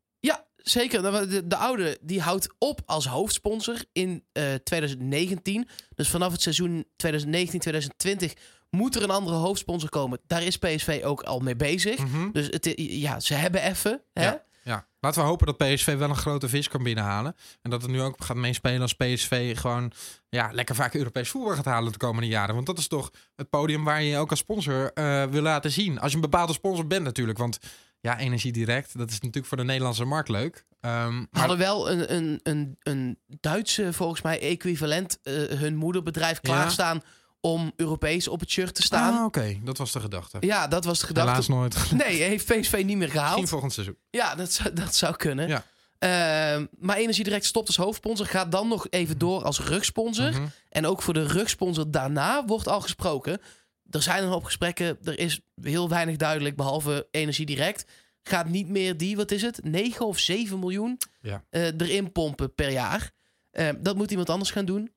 Zeker. 0.58 1.02
De, 1.02 1.28
de, 1.28 1.48
de 1.48 1.56
oude 1.56 1.98
die 2.02 2.22
houdt 2.22 2.54
op 2.58 2.82
als 2.86 3.08
hoofdsponsor 3.08 3.78
in 3.92 4.24
eh, 4.32 4.54
2019. 4.54 5.68
Dus 5.96 6.10
vanaf 6.10 6.32
het 6.32 6.42
seizoen 6.42 6.86
2019-2020 7.08 8.32
moet 8.70 8.96
er 8.96 9.04
een 9.04 9.10
andere 9.10 9.36
hoofdsponsor 9.36 9.90
komen. 9.90 10.20
Daar 10.28 10.44
is 10.44 10.58
PSV 10.58 11.02
ook 11.04 11.22
al 11.24 11.40
mee 11.40 11.56
bezig. 11.56 11.98
Mhm. 11.98 12.32
Dus 12.32 12.48
het, 12.50 12.74
ja, 12.76 13.20
ze 13.20 13.34
hebben 13.34 13.62
even. 13.62 14.02
Hè? 14.14 14.24
Ja. 14.24 14.46
Ja, 14.68 14.88
laten 15.00 15.22
we 15.22 15.28
hopen 15.28 15.46
dat 15.46 15.58
PSV 15.58 15.98
wel 15.98 16.10
een 16.10 16.16
grote 16.16 16.50
vis 16.50 16.68
kan 16.68 16.84
binnenhalen. 16.84 17.36
En 17.62 17.70
dat 17.70 17.82
het 17.82 17.92
nu 17.92 18.02
ook 18.02 18.24
gaat 18.24 18.38
meespelen 18.38 18.82
als 18.82 18.94
PSV 18.94 19.58
gewoon 19.58 19.92
ja, 20.30 20.50
lekker 20.52 20.76
vaak 20.76 20.94
Europees 20.94 21.30
voetbal 21.30 21.56
gaat 21.56 21.66
halen 21.66 21.92
de 21.92 21.98
komende 21.98 22.28
jaren. 22.28 22.56
Want 22.56 22.68
dat 22.68 22.78
is 22.78 22.88
toch 22.88 23.12
het 23.36 23.50
podium 23.50 23.84
waar 23.84 24.02
je 24.02 24.10
je 24.10 24.18
ook 24.18 24.30
als 24.30 24.40
sponsor 24.40 24.94
eh, 24.94 25.24
wil 25.24 25.42
laten 25.42 25.72
zien. 25.72 26.00
Als 26.00 26.10
je 26.10 26.16
een 26.16 26.30
bepaalde 26.30 26.54
sponsor 26.54 26.88
bent 26.88 27.04
natuurlijk. 27.04 27.38
Want 27.38 27.60
ja, 28.00 28.18
Energie 28.20 28.52
Direct, 28.52 28.98
dat 28.98 29.08
is 29.10 29.16
natuurlijk 29.20 29.46
voor 29.46 29.58
de 29.58 29.64
Nederlandse 29.64 30.06
markt 30.06 30.30
leuk. 30.30 30.66
Ehm, 30.82 31.16
maar 31.18 31.28
hadden 31.32 31.58
wel 31.58 31.92
een, 31.92 32.16
een, 32.16 32.40
een, 32.44 32.78
een 32.84 33.20
Duitse, 33.28 33.94
volgens 33.94 34.22
mij, 34.22 34.40
equivalent. 34.42 35.20
eh, 35.24 35.34
hun 35.34 35.76
moederbedrijf 35.76 36.34
Ja. 36.34 36.40
klaarstaan 36.54 37.02
om 37.42 37.72
Europees 37.76 38.28
op 38.28 38.40
het 38.40 38.50
shirt 38.50 38.76
te 38.76 38.82
staan. 38.82 39.14
Ah, 39.18 39.26
oké, 39.26 39.58
dat 39.64 39.78
was 39.78 39.92
de 39.92 40.00
gedachte. 40.00 40.38
Ja, 40.40 40.68
dat 40.68 40.86
was 40.86 41.00
de 41.00 41.06
gedachte. 41.06 41.30
Helaas 41.30 41.48
nooit. 41.48 41.92
Nee, 42.08 42.22
heeft 42.22 42.46
PSV 42.46 42.72
niet 42.74 42.86
meer 42.86 42.98
Misschien 42.98 43.22
gehaald. 43.22 43.50
volgend 43.50 43.74
seizoen. 43.74 43.98
Ja, 44.10 44.36
dat 44.36 44.52
zou, 44.52 44.74
dat 44.74 44.96
zou 44.96 45.16
kunnen. 45.16 45.48
Ja. 45.48 45.64
Ehm, 46.00 46.66
maar 46.80 46.98
Energie 46.98 47.24
Direct 47.24 47.46
stopt 47.46 47.68
als 47.68 47.76
hoofdsponsor. 47.78 48.26
Gaat 48.26 48.52
dan 48.52 48.68
nog 48.68 48.88
even 48.90 49.18
door 49.18 49.44
als 49.44 49.60
rugsponsor. 49.60 50.30
Mhm. 50.32 50.46
En 50.70 50.86
ook 50.86 51.02
voor 51.02 51.14
de 51.14 51.28
rugsponsor 51.28 51.92
daarna 51.92 52.46
wordt 52.46 52.68
al 52.68 52.82
gesproken. 52.82 53.42
Er 53.90 54.02
zijn 54.02 54.24
een 54.24 54.30
hoop 54.30 54.44
gesprekken. 54.44 54.98
Er 55.04 55.20
is 55.20 55.40
heel 55.62 55.90
weinig 55.90 56.16
duidelijk, 56.16 56.56
behalve 56.56 57.08
Energie 57.12 57.46
Direct. 57.46 57.86
Gaat 58.24 58.50
niet 58.50 58.68
meer 58.70 58.98
die, 58.98 59.16
wat 59.16 59.32
is 59.32 59.42
het, 59.42 59.64
9 59.64 60.06
of 60.06 60.20
7 60.20 60.60
miljoen 60.60 60.98
Ja. 61.22 61.44
eh, 61.50 61.66
erin 61.66 62.12
pompen 62.12 62.56
per 62.56 62.70
jaar. 62.70 63.12
Eh, 63.52 63.70
dat 63.80 63.96
moet 63.96 64.12
iemand 64.12 64.30
anders 64.30 64.52
gaan 64.52 64.66
doen. 64.66 64.92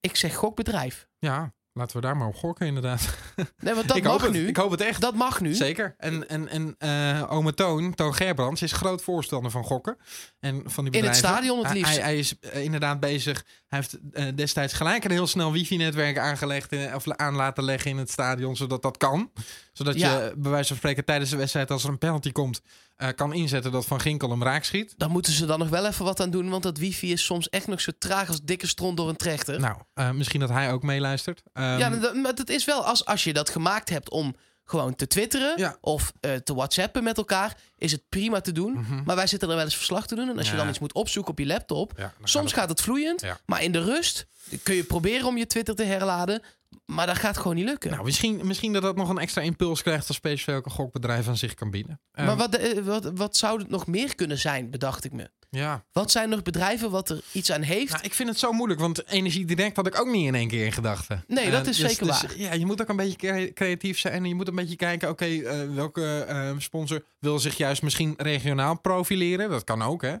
Ik 0.00 0.16
zeg 0.16 0.34
gokbedrijf. 0.34 1.08
Ja, 1.18 1.52
laten 1.78 1.96
we 1.96 2.02
daar 2.02 2.16
maar 2.16 2.28
op 2.28 2.34
gokken 2.34 2.66
inderdaad. 2.66 3.08
Nee, 3.60 3.74
want 3.74 3.88
dat 3.88 3.96
ik, 3.96 4.04
hoop 4.04 4.12
mag 4.12 4.22
het, 4.22 4.32
nu. 4.32 4.46
ik 4.46 4.56
hoop 4.56 4.70
het 4.70 4.80
echt. 4.80 5.00
Dat 5.00 5.14
mag 5.14 5.40
nu. 5.40 5.54
Zeker. 5.54 5.94
En, 5.98 6.28
en, 6.28 6.48
en 6.48 6.74
eh 6.78 7.32
ome 7.32 7.54
Toon, 7.54 7.94
Toon 7.94 8.14
Gerbrands, 8.14 8.62
is 8.62 8.72
groot 8.72 9.02
voorstander 9.02 9.50
van 9.50 9.64
gokken. 9.64 9.96
En 10.40 10.62
van 10.64 10.84
die 10.84 10.92
In 10.92 11.04
het 11.04 11.12
bedrijven. 11.12 11.14
stadion 11.16 11.64
het 11.64 11.72
liefst. 11.74 11.92
Hij, 11.94 12.02
hij 12.02 12.18
is 12.18 12.38
eh, 12.38 12.62
inderdaad 12.64 13.00
bezig. 13.00 13.44
Hij 13.66 13.78
heeft 13.78 13.98
eh, 14.12 14.24
destijds 14.34 14.72
gelijk 14.72 15.04
een 15.04 15.10
heel 15.10 15.26
snel 15.26 15.52
wifi-netwerk 15.52 16.18
aangelegd. 16.18 16.74
of 16.94 17.10
aan 17.10 17.34
laten 17.34 17.64
leggen 17.64 17.90
in 17.90 17.96
het 17.96 18.10
stadion, 18.10 18.56
zodat 18.56 18.82
dat 18.82 18.96
kan. 18.96 19.30
Zodat 19.72 19.98
Ja. 19.98 20.12
je 20.18 20.34
bij 20.36 20.50
wijze 20.50 20.68
van 20.68 20.76
spreken 20.76 21.04
tijdens 21.04 21.30
de 21.30 21.36
wedstrijd, 21.36 21.70
als 21.70 21.84
er 21.84 21.90
een 21.90 21.98
penalty 21.98 22.32
komt, 22.32 22.60
eh, 22.98 23.08
kan 23.16 23.32
inzetten 23.32 23.72
dat 23.72 23.86
Van 23.86 24.00
Ginkel 24.00 24.30
hem 24.30 24.42
raak 24.42 24.64
schiet. 24.64 24.94
Dan 24.96 25.10
moeten 25.10 25.32
ze 25.32 25.46
dan 25.46 25.58
nog 25.58 25.68
wel 25.68 25.86
even 25.86 26.04
wat 26.04 26.20
aan 26.20 26.30
doen. 26.30 26.48
Want 26.48 26.62
dat 26.62 26.78
wifi 26.78 27.12
is 27.12 27.24
soms 27.24 27.48
echt 27.48 27.66
nog 27.66 27.80
zo 27.80 27.90
traag 27.98 28.28
als 28.28 28.40
dikke 28.42 28.66
stront 28.66 28.96
door 28.96 29.08
een 29.08 29.16
trechter. 29.16 29.60
Nou, 29.60 29.76
eh, 29.94 30.10
misschien 30.10 30.40
dat 30.40 30.48
hij 30.48 30.72
ook 30.72 30.82
meeluistert. 30.82 31.42
Ehm, 31.52 31.78
ja, 31.78 31.88
maar 32.14 32.34
dat 32.34 32.48
is 32.48 32.64
wel 32.64 32.84
als, 32.84 33.04
als 33.04 33.24
je 33.24 33.32
dat 33.32 33.50
gemaakt 33.50 33.88
hebt 33.88 34.10
om 34.10 34.34
gewoon 34.64 34.94
te 34.94 35.06
twitteren 35.06 35.52
Ja. 35.56 35.76
of 35.80 36.12
eh, 36.20 36.34
te 36.34 36.54
whatsappen 36.54 37.04
met 37.04 37.16
elkaar, 37.16 37.56
is 37.76 37.92
het 37.92 38.02
prima 38.08 38.40
te 38.40 38.52
doen. 38.52 38.72
Mhm. 38.72 39.02
Maar 39.04 39.16
wij 39.16 39.26
zitten 39.26 39.48
er 39.48 39.54
wel 39.54 39.64
eens 39.64 39.76
verslag 39.76 40.06
te 40.06 40.14
doen. 40.14 40.28
En 40.28 40.38
als 40.38 40.50
je 40.50 40.56
dan 40.56 40.68
iets 40.68 40.78
moet 40.78 40.92
opzoeken 40.94 41.32
op 41.32 41.38
je 41.38 41.46
laptop, 41.46 41.92
ja, 41.96 42.12
soms 42.22 42.50
het- 42.50 42.60
gaat 42.60 42.68
het 42.68 42.80
vloeiend. 42.80 43.22
Maar 43.46 43.62
in 43.62 43.72
de 43.72 43.82
rust 43.84 44.26
kun 44.62 44.74
je 44.74 44.84
proberen 44.84 45.26
om 45.26 45.36
je 45.36 45.46
Twitter 45.46 45.74
te 45.74 45.82
herladen. 45.84 46.42
Maar 46.86 47.06
dat 47.06 47.16
gaat 47.18 47.36
gewoon 47.36 47.56
niet 47.56 47.64
lukken. 47.64 47.90
Nou, 47.90 48.04
misschien, 48.04 48.40
misschien 48.46 48.72
dat 48.72 48.82
dat 48.82 48.96
nog 48.96 49.08
een 49.08 49.18
extra 49.18 49.42
impuls 49.42 49.82
krijgt 49.82 50.08
als 50.08 50.20
ook 50.46 50.64
een 50.64 50.70
gokbedrijf 50.70 51.28
aan 51.28 51.36
zich 51.36 51.54
kan 51.54 51.70
bieden. 51.70 52.00
maar 52.12 52.26
Ehm, 52.28 52.36
wat, 52.36 52.54
eh, 52.56 52.82
wat, 52.84 53.10
wat 53.14 53.36
zou 53.36 53.58
het 53.58 53.68
nog 53.68 53.86
meer 53.86 54.14
kunnen 54.14 54.38
zijn, 54.38 54.70
bedacht 54.70 55.04
ik 55.04 55.12
me. 55.12 55.30
Ja, 55.50 55.84
Wat 55.92 56.10
zijn 56.10 56.28
nog 56.28 56.42
bedrijven 56.42 56.90
wat 56.90 57.10
er 57.10 57.20
iets 57.32 57.52
aan 57.52 57.62
heeft? 57.62 57.92
Nou, 57.92 58.04
ik 58.04 58.14
vind 58.14 58.28
het 58.28 58.38
zo 58.38 58.52
moeilijk, 58.52 58.80
want 58.80 59.06
energie 59.06 59.44
direct 59.44 59.76
had 59.76 59.86
ik 59.86 60.00
ook 60.00 60.06
niet 60.10 60.26
in 60.26 60.34
één 60.34 60.48
keer 60.48 60.64
in 60.64 60.72
gedachten. 60.72 61.24
Nee, 61.26 61.50
dat 61.50 61.62
Eh, 61.62 61.68
is 61.68 61.76
dus- 61.76 61.90
zeker 61.90 62.06
dus, 62.06 62.22
waar. 62.22 62.38
Ja, 62.38 62.52
je 62.52 62.66
moet 62.66 62.80
ook 62.80 62.88
een 62.88 62.96
beetje 62.96 63.16
crea- 63.16 63.52
creatief 63.52 63.98
zijn 63.98 64.14
en 64.14 64.24
je 64.28 64.34
moet 64.34 64.48
een 64.48 64.54
beetje 64.54 64.76
kijken, 64.76 65.08
oké, 65.08 65.24
eh, 65.24 65.74
welke 65.74 66.24
sponsor 66.58 67.04
wil 67.18 67.38
zich 67.38 67.56
juist 67.56 67.82
misschien 67.82 68.14
regionaal 68.16 68.80
profileren? 68.80 69.50
Dat 69.50 69.64
kan 69.64 69.82
ook, 69.82 70.02
hè? 70.02 70.14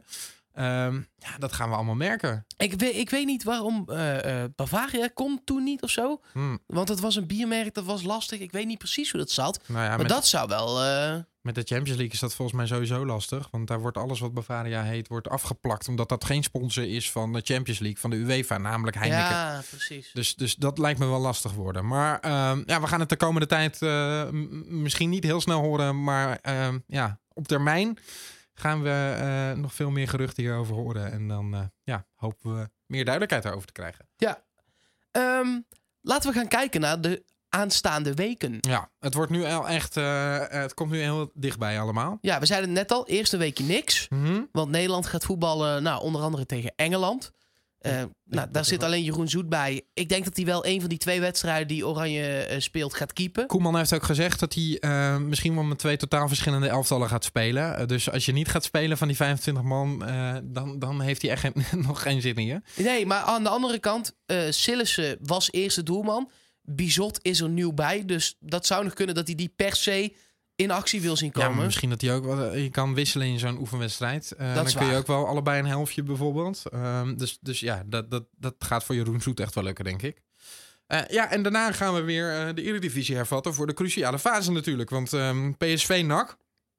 Ehm, 0.58 0.94
ja, 1.18 1.38
dat 1.38 1.52
gaan 1.52 1.68
we 1.68 1.74
allemaal 1.74 1.94
merken. 1.94 2.46
Ik, 2.56 2.74
weet, 2.74 2.94
ik 2.94 3.10
weet 3.10 3.26
niet 3.26 3.42
waarom 3.44 3.84
eh, 3.86 4.42
eh, 4.42 4.50
Bavaria 4.56 5.08
kon 5.14 5.40
toen 5.44 5.62
niet 5.62 5.82
of 5.82 5.90
zo. 5.90 6.20
Hm, 6.32 6.56
Want 6.66 6.88
het 6.88 7.00
was 7.00 7.16
een 7.16 7.26
biermerk, 7.26 7.74
dat 7.74 7.84
was 7.84 8.02
lastig. 8.02 8.40
Ik 8.40 8.52
weet 8.52 8.66
niet 8.66 8.78
precies 8.78 9.10
hoe 9.10 9.20
dat 9.20 9.30
zat. 9.30 9.60
nou 9.66 9.84
ja, 9.84 9.96
maar 9.96 10.06
dat 10.06 10.26
zou 10.26 10.48
wel... 10.48 10.82
eh, 10.84 11.14
met 11.40 11.54
de 11.54 11.62
Champions 11.64 11.96
League 11.98 12.12
is 12.14 12.18
dat 12.20 12.34
volgens 12.34 12.56
mij 12.56 12.66
sowieso 12.66 13.06
lastig, 13.06 13.48
want 13.50 13.68
daar 13.68 13.80
wordt 13.80 13.96
alles 13.96 14.20
wat 14.20 14.34
Bavaria 14.34 14.82
heet, 14.82 15.08
wordt 15.08 15.28
afgeplakt, 15.28 15.88
omdat 15.88 16.08
dat 16.08 16.24
geen 16.24 16.42
sponsor 16.42 16.84
is 16.84 17.10
van 17.10 17.32
de 17.32 17.40
Champions 17.44 17.78
League, 17.78 18.00
van 18.00 18.10
de 18.10 18.16
UEFA, 18.16 18.58
namelijk 18.58 18.96
Heineken. 18.96 19.24
Ja, 19.30 19.62
precies. 19.70 20.10
Dus, 20.12 20.34
dus 20.34 20.54
dat 20.54 20.78
lijkt 20.78 20.98
me 20.98 21.06
wel 21.06 21.20
lastig 21.20 21.52
worden. 21.52 21.86
Maar 21.86 22.20
ehm, 22.20 22.62
ja, 22.66 22.80
we 22.80 22.86
gaan 22.86 23.00
het 23.00 23.08
de 23.08 23.16
komende 23.16 23.46
tijd 23.46 23.80
misschien 24.68 25.10
niet 25.10 25.24
heel 25.24 25.40
snel 25.40 25.60
horen. 25.60 26.04
Maar 26.04 26.38
ehm, 26.42 26.78
ja, 26.86 27.18
op 27.32 27.48
termijn 27.48 27.98
gaan 28.58 28.82
we 28.82 29.14
eh, 29.18 29.60
nog 29.60 29.74
veel 29.74 29.90
meer 29.90 30.08
geruchten 30.08 30.42
hierover 30.42 30.74
horen. 30.74 31.12
En 31.12 31.28
dan 31.28 31.54
eh, 31.54 31.60
ja, 31.82 32.06
hopen 32.14 32.54
we 32.58 32.68
meer 32.86 33.02
duidelijkheid 33.04 33.42
daarover 33.42 33.66
te 33.66 33.72
krijgen. 33.72 34.08
Ehm, 35.10 35.60
laten 36.00 36.30
we 36.32 36.36
gaan 36.38 36.48
kijken 36.48 36.80
naar 36.80 37.00
de 37.00 37.24
aanstaande 37.48 38.14
weken. 38.14 38.56
Ja, 38.60 38.90
het 38.98 39.14
wordt 39.14 39.30
nu 39.30 39.44
al 39.44 39.68
echt. 39.68 39.96
eh, 39.96 40.38
het 40.48 40.74
komt 40.74 40.90
nu 40.90 41.00
heel 41.00 41.30
dichtbij 41.34 41.80
allemaal. 41.80 42.18
Ja, 42.20 42.40
we 42.40 42.46
zeiden 42.46 42.68
het 42.68 42.78
net 42.78 42.90
al, 42.92 43.06
eerste 43.06 43.36
weekje 43.36 43.64
niks. 43.64 44.08
Mhm. 44.08 44.42
Want 44.52 44.70
Nederland 44.70 45.06
gaat 45.06 45.24
voetballen, 45.24 45.82
nou, 45.82 46.02
onder 46.02 46.22
andere 46.22 46.46
tegen 46.46 46.72
Engeland. 46.76 47.32
Eh, 47.78 47.92
nou, 47.92 48.08
daar 48.24 48.52
dat 48.52 48.66
zit 48.66 48.82
alleen 48.82 49.02
Jeroen 49.02 49.28
Zoet 49.28 49.48
bij. 49.48 49.82
Ik 49.94 50.08
denk 50.08 50.24
dat 50.24 50.36
hij 50.36 50.44
wel 50.44 50.66
een 50.66 50.80
van 50.80 50.88
die 50.88 50.98
twee 50.98 51.20
wedstrijden 51.20 51.68
die 51.68 51.86
Oranje 51.86 52.22
eh, 52.28 52.60
speelt 52.60 52.94
gaat 52.94 53.12
keepen. 53.12 53.46
Koeman 53.46 53.76
heeft 53.76 53.94
ook 53.94 54.02
gezegd 54.02 54.40
dat 54.40 54.54
hij 54.54 54.76
eh, 54.80 55.16
misschien 55.18 55.54
wel 55.54 55.62
met 55.64 55.78
twee 55.78 55.96
totaal 55.96 56.28
verschillende 56.28 56.68
elftallen 56.68 57.08
gaat 57.08 57.24
spelen. 57.24 57.88
Dus 57.88 58.10
als 58.10 58.24
je 58.26 58.32
niet 58.32 58.48
gaat 58.48 58.64
spelen 58.64 58.98
van 58.98 59.06
die 59.08 59.16
25 59.16 59.62
man, 59.62 59.98
dan, 60.44 60.78
dan 60.78 61.00
heeft 61.00 61.22
hij 61.22 61.30
echt 61.30 61.40
geen- 61.40 61.82
nog 61.86 62.02
geen 62.02 62.20
zin 62.20 62.34
in 62.34 62.46
je. 62.46 62.60
Nee, 62.76 63.06
maar 63.06 63.20
aan 63.22 63.42
de 63.42 63.48
andere 63.48 63.78
kant, 63.78 64.16
Sillissen 64.50 65.18
was 65.22 65.48
eerste 65.52 65.82
doelman. 65.82 66.30
Bizot 66.62 67.18
is 67.22 67.40
er 67.40 67.48
nieuw 67.48 67.72
bij. 67.72 68.04
Dus 68.04 68.36
dat 68.40 68.66
zou 68.66 68.84
nog 68.84 68.92
kunnen 68.92 69.14
dat 69.14 69.26
hij 69.26 69.36
die 69.36 69.52
per 69.56 69.76
se 69.76 70.16
in 70.58 70.70
actie 70.70 71.00
wil 71.00 71.16
zien 71.16 71.30
Ja, 71.34 71.40
komen. 71.40 71.56
maar 71.56 71.64
misschien 71.64 71.90
dat 71.90 72.00
hij 72.00 72.14
ook 72.14 72.24
wel. 72.24 72.54
Je 72.54 72.70
kan 72.70 72.94
wisselen 72.94 73.26
in 73.26 73.38
zo'n 73.38 73.58
oefenwedstrijd. 73.58 74.32
Eh, 74.32 74.54
dan 74.54 74.64
kun 74.64 74.86
je 74.86 74.96
ook 74.96 75.06
wel 75.06 75.26
allebei 75.26 75.58
een 75.58 75.66
helftje 75.66 76.02
bijvoorbeeld. 76.02 76.62
Ehm, 76.72 77.16
dus, 77.16 77.38
dus 77.40 77.60
ja, 77.60 77.82
dat, 77.86 78.10
dat, 78.10 78.24
dat 78.36 78.54
gaat 78.58 78.84
voor 78.84 78.94
Jeroen 78.94 79.20
Zoet 79.20 79.40
echt 79.40 79.54
wel 79.54 79.64
lukken, 79.64 79.84
denk 79.84 80.02
ik. 80.02 80.22
Eh, 80.86 81.00
ja, 81.08 81.30
en 81.30 81.42
daarna 81.42 81.72
gaan 81.72 81.94
we 81.94 82.00
weer 82.00 82.40
eh, 82.46 82.54
de 82.54 82.62
Eredivisie 82.62 83.16
hervatten 83.16 83.54
voor 83.54 83.66
de 83.66 83.74
cruciale 83.74 84.18
fase 84.18 84.52
natuurlijk. 84.52 84.90
Want 84.90 85.12
ehm, 85.12 85.52
PSV 85.52 86.02
NAC, 86.06 86.36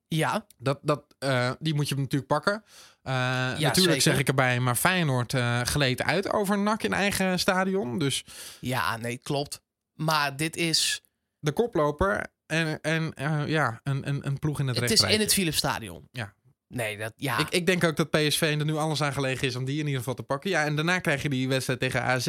Ja, 0.08 0.46
dat, 0.58 0.80
dat, 0.82 1.04
eh, 1.20 1.52
die 1.60 1.74
moet 1.74 1.90
je 1.90 1.96
natuurlijk 1.96 2.28
pakken. 2.28 2.64
Eh, 3.02 3.14
natuurlijk 3.14 3.74
zeker. 3.74 4.02
zeg 4.02 4.20
ik 4.20 4.28
erbij, 4.28 4.60
maar 4.60 4.76
Feyenoord 4.76 5.34
eh 5.34 5.62
gleed 5.62 6.02
uit 6.04 6.34
over 6.34 6.58
NAC 6.58 6.84
in 6.84 6.94
eigen 6.94 7.40
stadion. 7.40 7.98
Dus 8.00 8.26
ja, 8.60 8.98
nee, 8.98 9.18
klopt. 9.18 9.62
Maar 9.94 10.36
dit 10.36 10.56
is, 10.56 11.02
de 11.40 11.52
koploper 11.52 12.28
en, 12.50 12.82
en 12.82 13.14
eh, 13.14 13.48
ja, 13.48 13.80
een, 13.84 14.08
een, 14.08 14.28
een 14.28 14.40
ploeg 14.40 14.60
in 14.60 14.68
het, 14.68 14.76
het 14.76 14.84
is 14.84 14.90
rechtrijtje. 14.90 15.18
in 15.20 15.24
het 15.26 15.34
Philips 15.34 15.58
Stadion. 15.58 16.08
Ja. 16.12 16.34
Nee, 16.68 16.98
dat, 16.98 17.14
ja. 17.18 17.38
Ik, 17.40 17.50
ik 17.50 17.66
denk 17.66 17.84
ook 17.84 17.96
dat 17.98 18.10
PSV 18.10 18.56
er 18.60 18.66
nu 18.66 18.76
alles 18.76 19.02
aan 19.02 19.14
gelegen 19.14 19.48
is 19.48 19.56
om 19.56 19.66
die 19.66 19.76
in 19.80 19.84
ieder 19.86 19.98
geval 20.00 20.14
te 20.14 20.24
pakken. 20.24 20.50
Ja, 20.50 20.66
en 20.66 20.76
daarna 20.76 21.00
krijg 21.00 21.22
je 21.22 21.30
die 21.30 21.48
wedstrijd 21.48 21.80
tegen 21.80 22.04
AZ. 22.04 22.28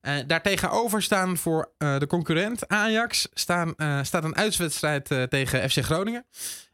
Eh 0.00 0.16
daartegenover 0.26 1.02
staan 1.02 1.36
voor 1.36 1.72
eh, 1.78 1.98
de 1.98 2.06
concurrent 2.06 2.68
Ajax 2.68 3.28
staan, 3.32 3.74
staat 4.02 4.24
een 4.24 4.36
uitwedstrijd 4.36 5.04
tegen 5.28 5.70
FC 5.70 5.78
Groningen. 5.84 6.26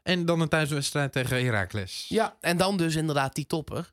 En 0.03 0.25
dan 0.25 0.39
een 0.41 0.47
thuiswedstrijd 0.47 1.11
tegen 1.11 1.45
Heracles. 1.45 2.05
ja, 2.09 2.37
en 2.41 2.57
dan 2.57 2.77
dus 2.77 2.95
inderdaad 2.95 3.35
die 3.35 3.45
topper. 3.47 3.91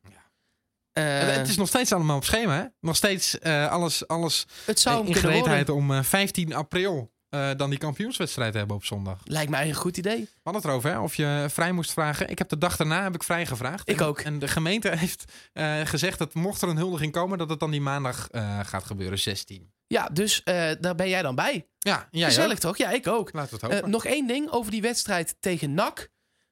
Eh, 0.91 1.03
Het- 1.19 1.35
het 1.35 1.47
is 1.47 1.57
nog 1.57 1.67
steeds 1.67 1.91
allemaal 1.93 2.17
op 2.17 2.25
schema, 2.25 2.55
hè? 2.57 2.65
Nog 2.79 2.95
steeds 2.95 3.41
alles, 3.41 4.07
alles 4.07 4.45
het 4.65 4.79
zou 4.79 5.07
in 5.07 5.15
gereedheid 5.15 5.69
om 5.69 5.91
eh, 5.93 6.03
15 6.03 6.53
april 6.53 7.11
eh, 7.33 7.49
dan 7.57 7.69
die 7.69 7.79
kampioenswedstrijd 7.79 8.53
hebben 8.53 8.75
op 8.75 8.85
zondag. 8.85 9.19
Lijkt 9.23 9.49
mij 9.51 9.67
een 9.67 9.73
goed 9.73 9.97
idee. 9.97 10.19
We 10.19 10.29
hadden 10.43 10.61
het 10.61 10.71
erover, 10.71 10.89
hè? 10.91 10.99
Of 10.99 11.15
je 11.15 11.45
vrij 11.49 11.71
moest 11.71 11.91
vragen. 11.93 12.29
Ik 12.29 12.37
heb 12.37 12.49
de 12.49 12.57
dag 12.57 12.75
daarna 12.77 13.03
heb 13.03 13.15
ik 13.15 13.23
vrij 13.23 13.45
gevraagd. 13.45 13.89
Ik 13.89 13.99
En- 13.99 14.05
ook. 14.05 14.19
En 14.19 14.39
de 14.39 14.47
gemeente 14.47 14.89
heeft 14.97 15.31
eh, 15.53 15.81
gezegd 15.83 16.17
dat 16.19 16.33
mocht 16.33 16.61
er 16.61 16.69
een 16.69 16.77
huldiging 16.77 17.11
komen, 17.11 17.37
dat 17.37 17.49
het 17.49 17.59
dan 17.59 17.71
die 17.71 17.81
maandag 17.81 18.29
eh, 18.29 18.59
gaat 18.63 18.83
gebeuren, 18.83 19.19
16. 19.19 19.71
Ja, 19.87 20.09
dus 20.09 20.43
daar 20.79 20.95
ben 20.95 21.09
jij 21.09 21.21
dan 21.21 21.35
bij. 21.35 21.67
Ja, 21.79 22.07
jij 22.11 22.27
Gezellig 22.27 22.53
ook. 22.53 22.59
toch? 22.59 22.77
Ja, 22.77 22.89
ik 22.89 23.07
ook. 23.07 23.33
Laten 23.33 23.59
we 23.59 23.65
het 23.65 23.75
hopen. 23.75 23.89
nog 23.89 24.05
één 24.05 24.27
ding 24.27 24.49
over 24.49 24.71
die 24.71 24.81
wedstrijd 24.81 25.35
tegen 25.39 25.73
NAC. 25.73 26.09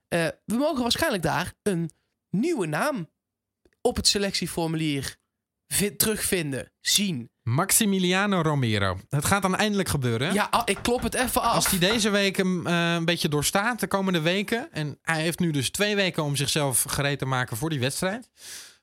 We 0.08 0.34
mogen 0.46 0.82
waarschijnlijk 0.82 1.24
daar 1.24 1.54
een 1.64 1.92
nieuwe 2.30 2.66
naam 2.68 3.10
op 3.82 3.96
het 3.96 4.08
selectieformulier 4.08 5.16
vi- 5.68 5.96
terugvinden, 5.96 6.72
zien. 6.82 7.31
Maximiliano 7.44 8.42
Romero. 8.42 8.98
Het 9.10 9.26
gaat 9.26 9.42
dan 9.42 9.56
eindelijk 9.56 9.90
gebeuren. 9.90 10.34
Ja, 10.34 10.48
ah, 10.52 10.62
ik 10.66 10.78
klop 10.82 11.04
het 11.04 11.14
even 11.14 11.42
af. 11.42 11.56
Als 11.56 11.70
hij 11.70 11.80
deze 11.80 12.10
week 12.10 12.38
hem 12.38 12.68
eh, 12.68 12.94
een 12.94 13.06
beetje 13.06 13.30
doorstaat, 13.30 13.80
de 13.80 13.88
komende 13.88 14.22
weken. 14.22 14.68
En 14.72 15.00
hij 15.02 15.22
heeft 15.22 15.40
nu 15.40 15.52
dus 15.52 15.70
twee 15.70 15.96
weken 15.96 16.24
om 16.24 16.36
zichzelf 16.36 16.86
gereed 16.88 17.20
te 17.20 17.26
maken 17.26 17.58
voor 17.58 17.70
die 17.70 17.80
wedstrijd. 17.80 18.30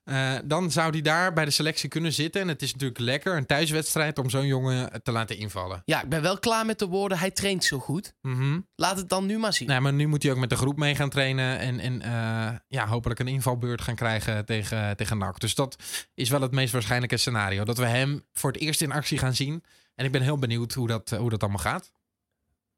Eh, 0.09 0.35
dan 0.45 0.71
zou 0.71 0.91
hij 0.91 1.01
daar 1.01 1.33
bij 1.33 1.45
de 1.45 1.51
selectie 1.51 1.89
kunnen 1.89 2.13
zitten. 2.13 2.41
En 2.41 2.49
het 2.49 2.63
is 2.63 2.73
natuurlijk 2.73 3.01
lekker, 3.01 3.37
een 3.37 3.47
thuiswedstrijd, 3.47 4.19
om 4.19 4.31
zo'n 4.31 4.47
jongen 4.47 5.03
te 5.03 5.13
laten 5.13 5.37
invallen. 5.37 5.83
Ja, 5.85 6.03
ik 6.03 6.09
ben 6.09 6.23
wel 6.23 6.39
klaar 6.39 6.67
met 6.67 6.79
de 6.79 6.87
woorden. 6.87 7.19
Hij 7.19 7.31
traint 7.31 7.65
zo 7.65 7.79
goed. 7.79 8.15
Mhm. 8.21 8.61
Laat 8.75 8.97
het 8.97 9.09
dan 9.09 9.27
nu 9.27 9.39
maar 9.39 9.53
zien. 9.53 9.69
Nee, 9.69 9.81
maar 9.81 9.93
nu 9.93 10.07
moet 10.07 10.23
hij 10.23 10.33
ook 10.33 10.39
met 10.39 10.51
de 10.51 10.57
groep 10.57 10.77
mee 10.77 10.95
gaan 10.95 11.11
trainen. 11.11 11.59
En, 11.59 11.81
en 11.81 12.03
eh, 12.03 12.57
ja, 12.69 12.87
hopelijk 12.87 13.21
een 13.21 13.29
invalbeurt 13.29 13.81
gaan 13.81 13.95
krijgen 13.95 14.45
tegen, 14.45 14.97
tegen 14.97 15.19
NAC. 15.19 15.41
Dus 15.41 15.55
dat 15.55 15.77
is 16.15 16.29
wel 16.29 16.41
het 16.41 16.53
meest 16.53 16.73
waarschijnlijke 16.73 17.17
scenario. 17.17 17.65
Dat 17.65 17.79
we 17.79 17.87
hem 17.87 18.25
voor 18.33 18.53
het 18.53 18.61
eerst 18.61 18.81
in 18.81 18.93
actie 18.93 19.19
gaan 19.19 19.35
zien. 19.35 19.65
En 19.95 20.05
ik 20.05 20.13
ben 20.13 20.23
heel 20.23 20.39
benieuwd 20.39 20.73
hoe 20.73 20.87
dat, 20.87 21.11
hoe 21.11 21.31
dat 21.31 21.43
allemaal 21.43 21.63
gaat. 21.63 21.93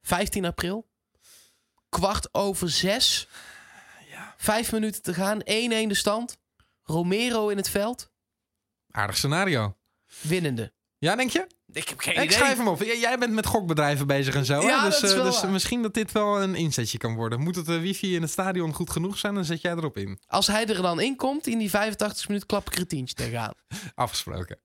15 0.02 0.44
april. 0.44 0.88
Kwart 1.88 2.34
over 2.34 2.70
zes. 2.70 3.28
Vijf 4.36 4.72
minuten 4.72 5.02
te 5.02 5.14
gaan. 5.14 5.38
1-1 5.40 5.42
de 5.42 5.94
stand. 5.94 6.38
Romero 6.90 7.48
in 7.48 7.56
het 7.56 7.68
veld. 7.70 8.10
Aardig 8.90 9.16
scenario. 9.16 9.76
Winnende. 10.20 10.72
Ja, 10.98 11.16
denk 11.16 11.30
je? 11.30 11.46
Ik 11.72 11.88
heb 11.88 11.98
geen 12.00 12.14
Ik 12.14 12.22
idee. 12.22 12.32
schrijf 12.36 12.56
hem 12.56 12.68
op. 12.68 12.82
Jij 12.82 13.18
bent 13.18 13.32
met 13.32 13.46
gokbedrijven 13.46 14.06
bezig 14.06 14.34
en 14.34 14.44
zo. 14.44 14.60
Ja, 14.60 14.84
dus 14.84 14.94
dat 14.94 15.02
is 15.02 15.10
eh, 15.16 15.22
wel 15.22 15.30
dus 15.30 15.50
misschien 15.50 15.82
dat 15.82 15.94
dit 15.94 16.12
wel 16.12 16.42
een 16.42 16.54
inzetje 16.54 16.98
kan 16.98 17.14
worden. 17.14 17.40
Moet 17.40 17.56
het 17.56 17.68
eh, 17.68 17.80
wifi 17.80 18.14
in 18.14 18.22
het 18.22 18.30
stadion 18.30 18.74
goed 18.74 18.90
genoeg 18.90 19.18
zijn, 19.18 19.34
dan 19.34 19.44
zet 19.44 19.60
jij 19.60 19.72
erop 19.72 19.96
in. 19.96 20.18
Als 20.26 20.46
hij 20.46 20.66
er 20.66 20.82
dan 20.82 21.00
in 21.00 21.16
komt, 21.16 21.46
in 21.46 21.58
die 21.58 21.70
85 21.70 22.28
minuut 22.28 22.46
klap 22.46 22.66
ik 22.70 22.78
er 22.78 22.86
tientje 22.86 23.14
tegenaan. 23.14 23.54
Afgesproken. 23.94 24.58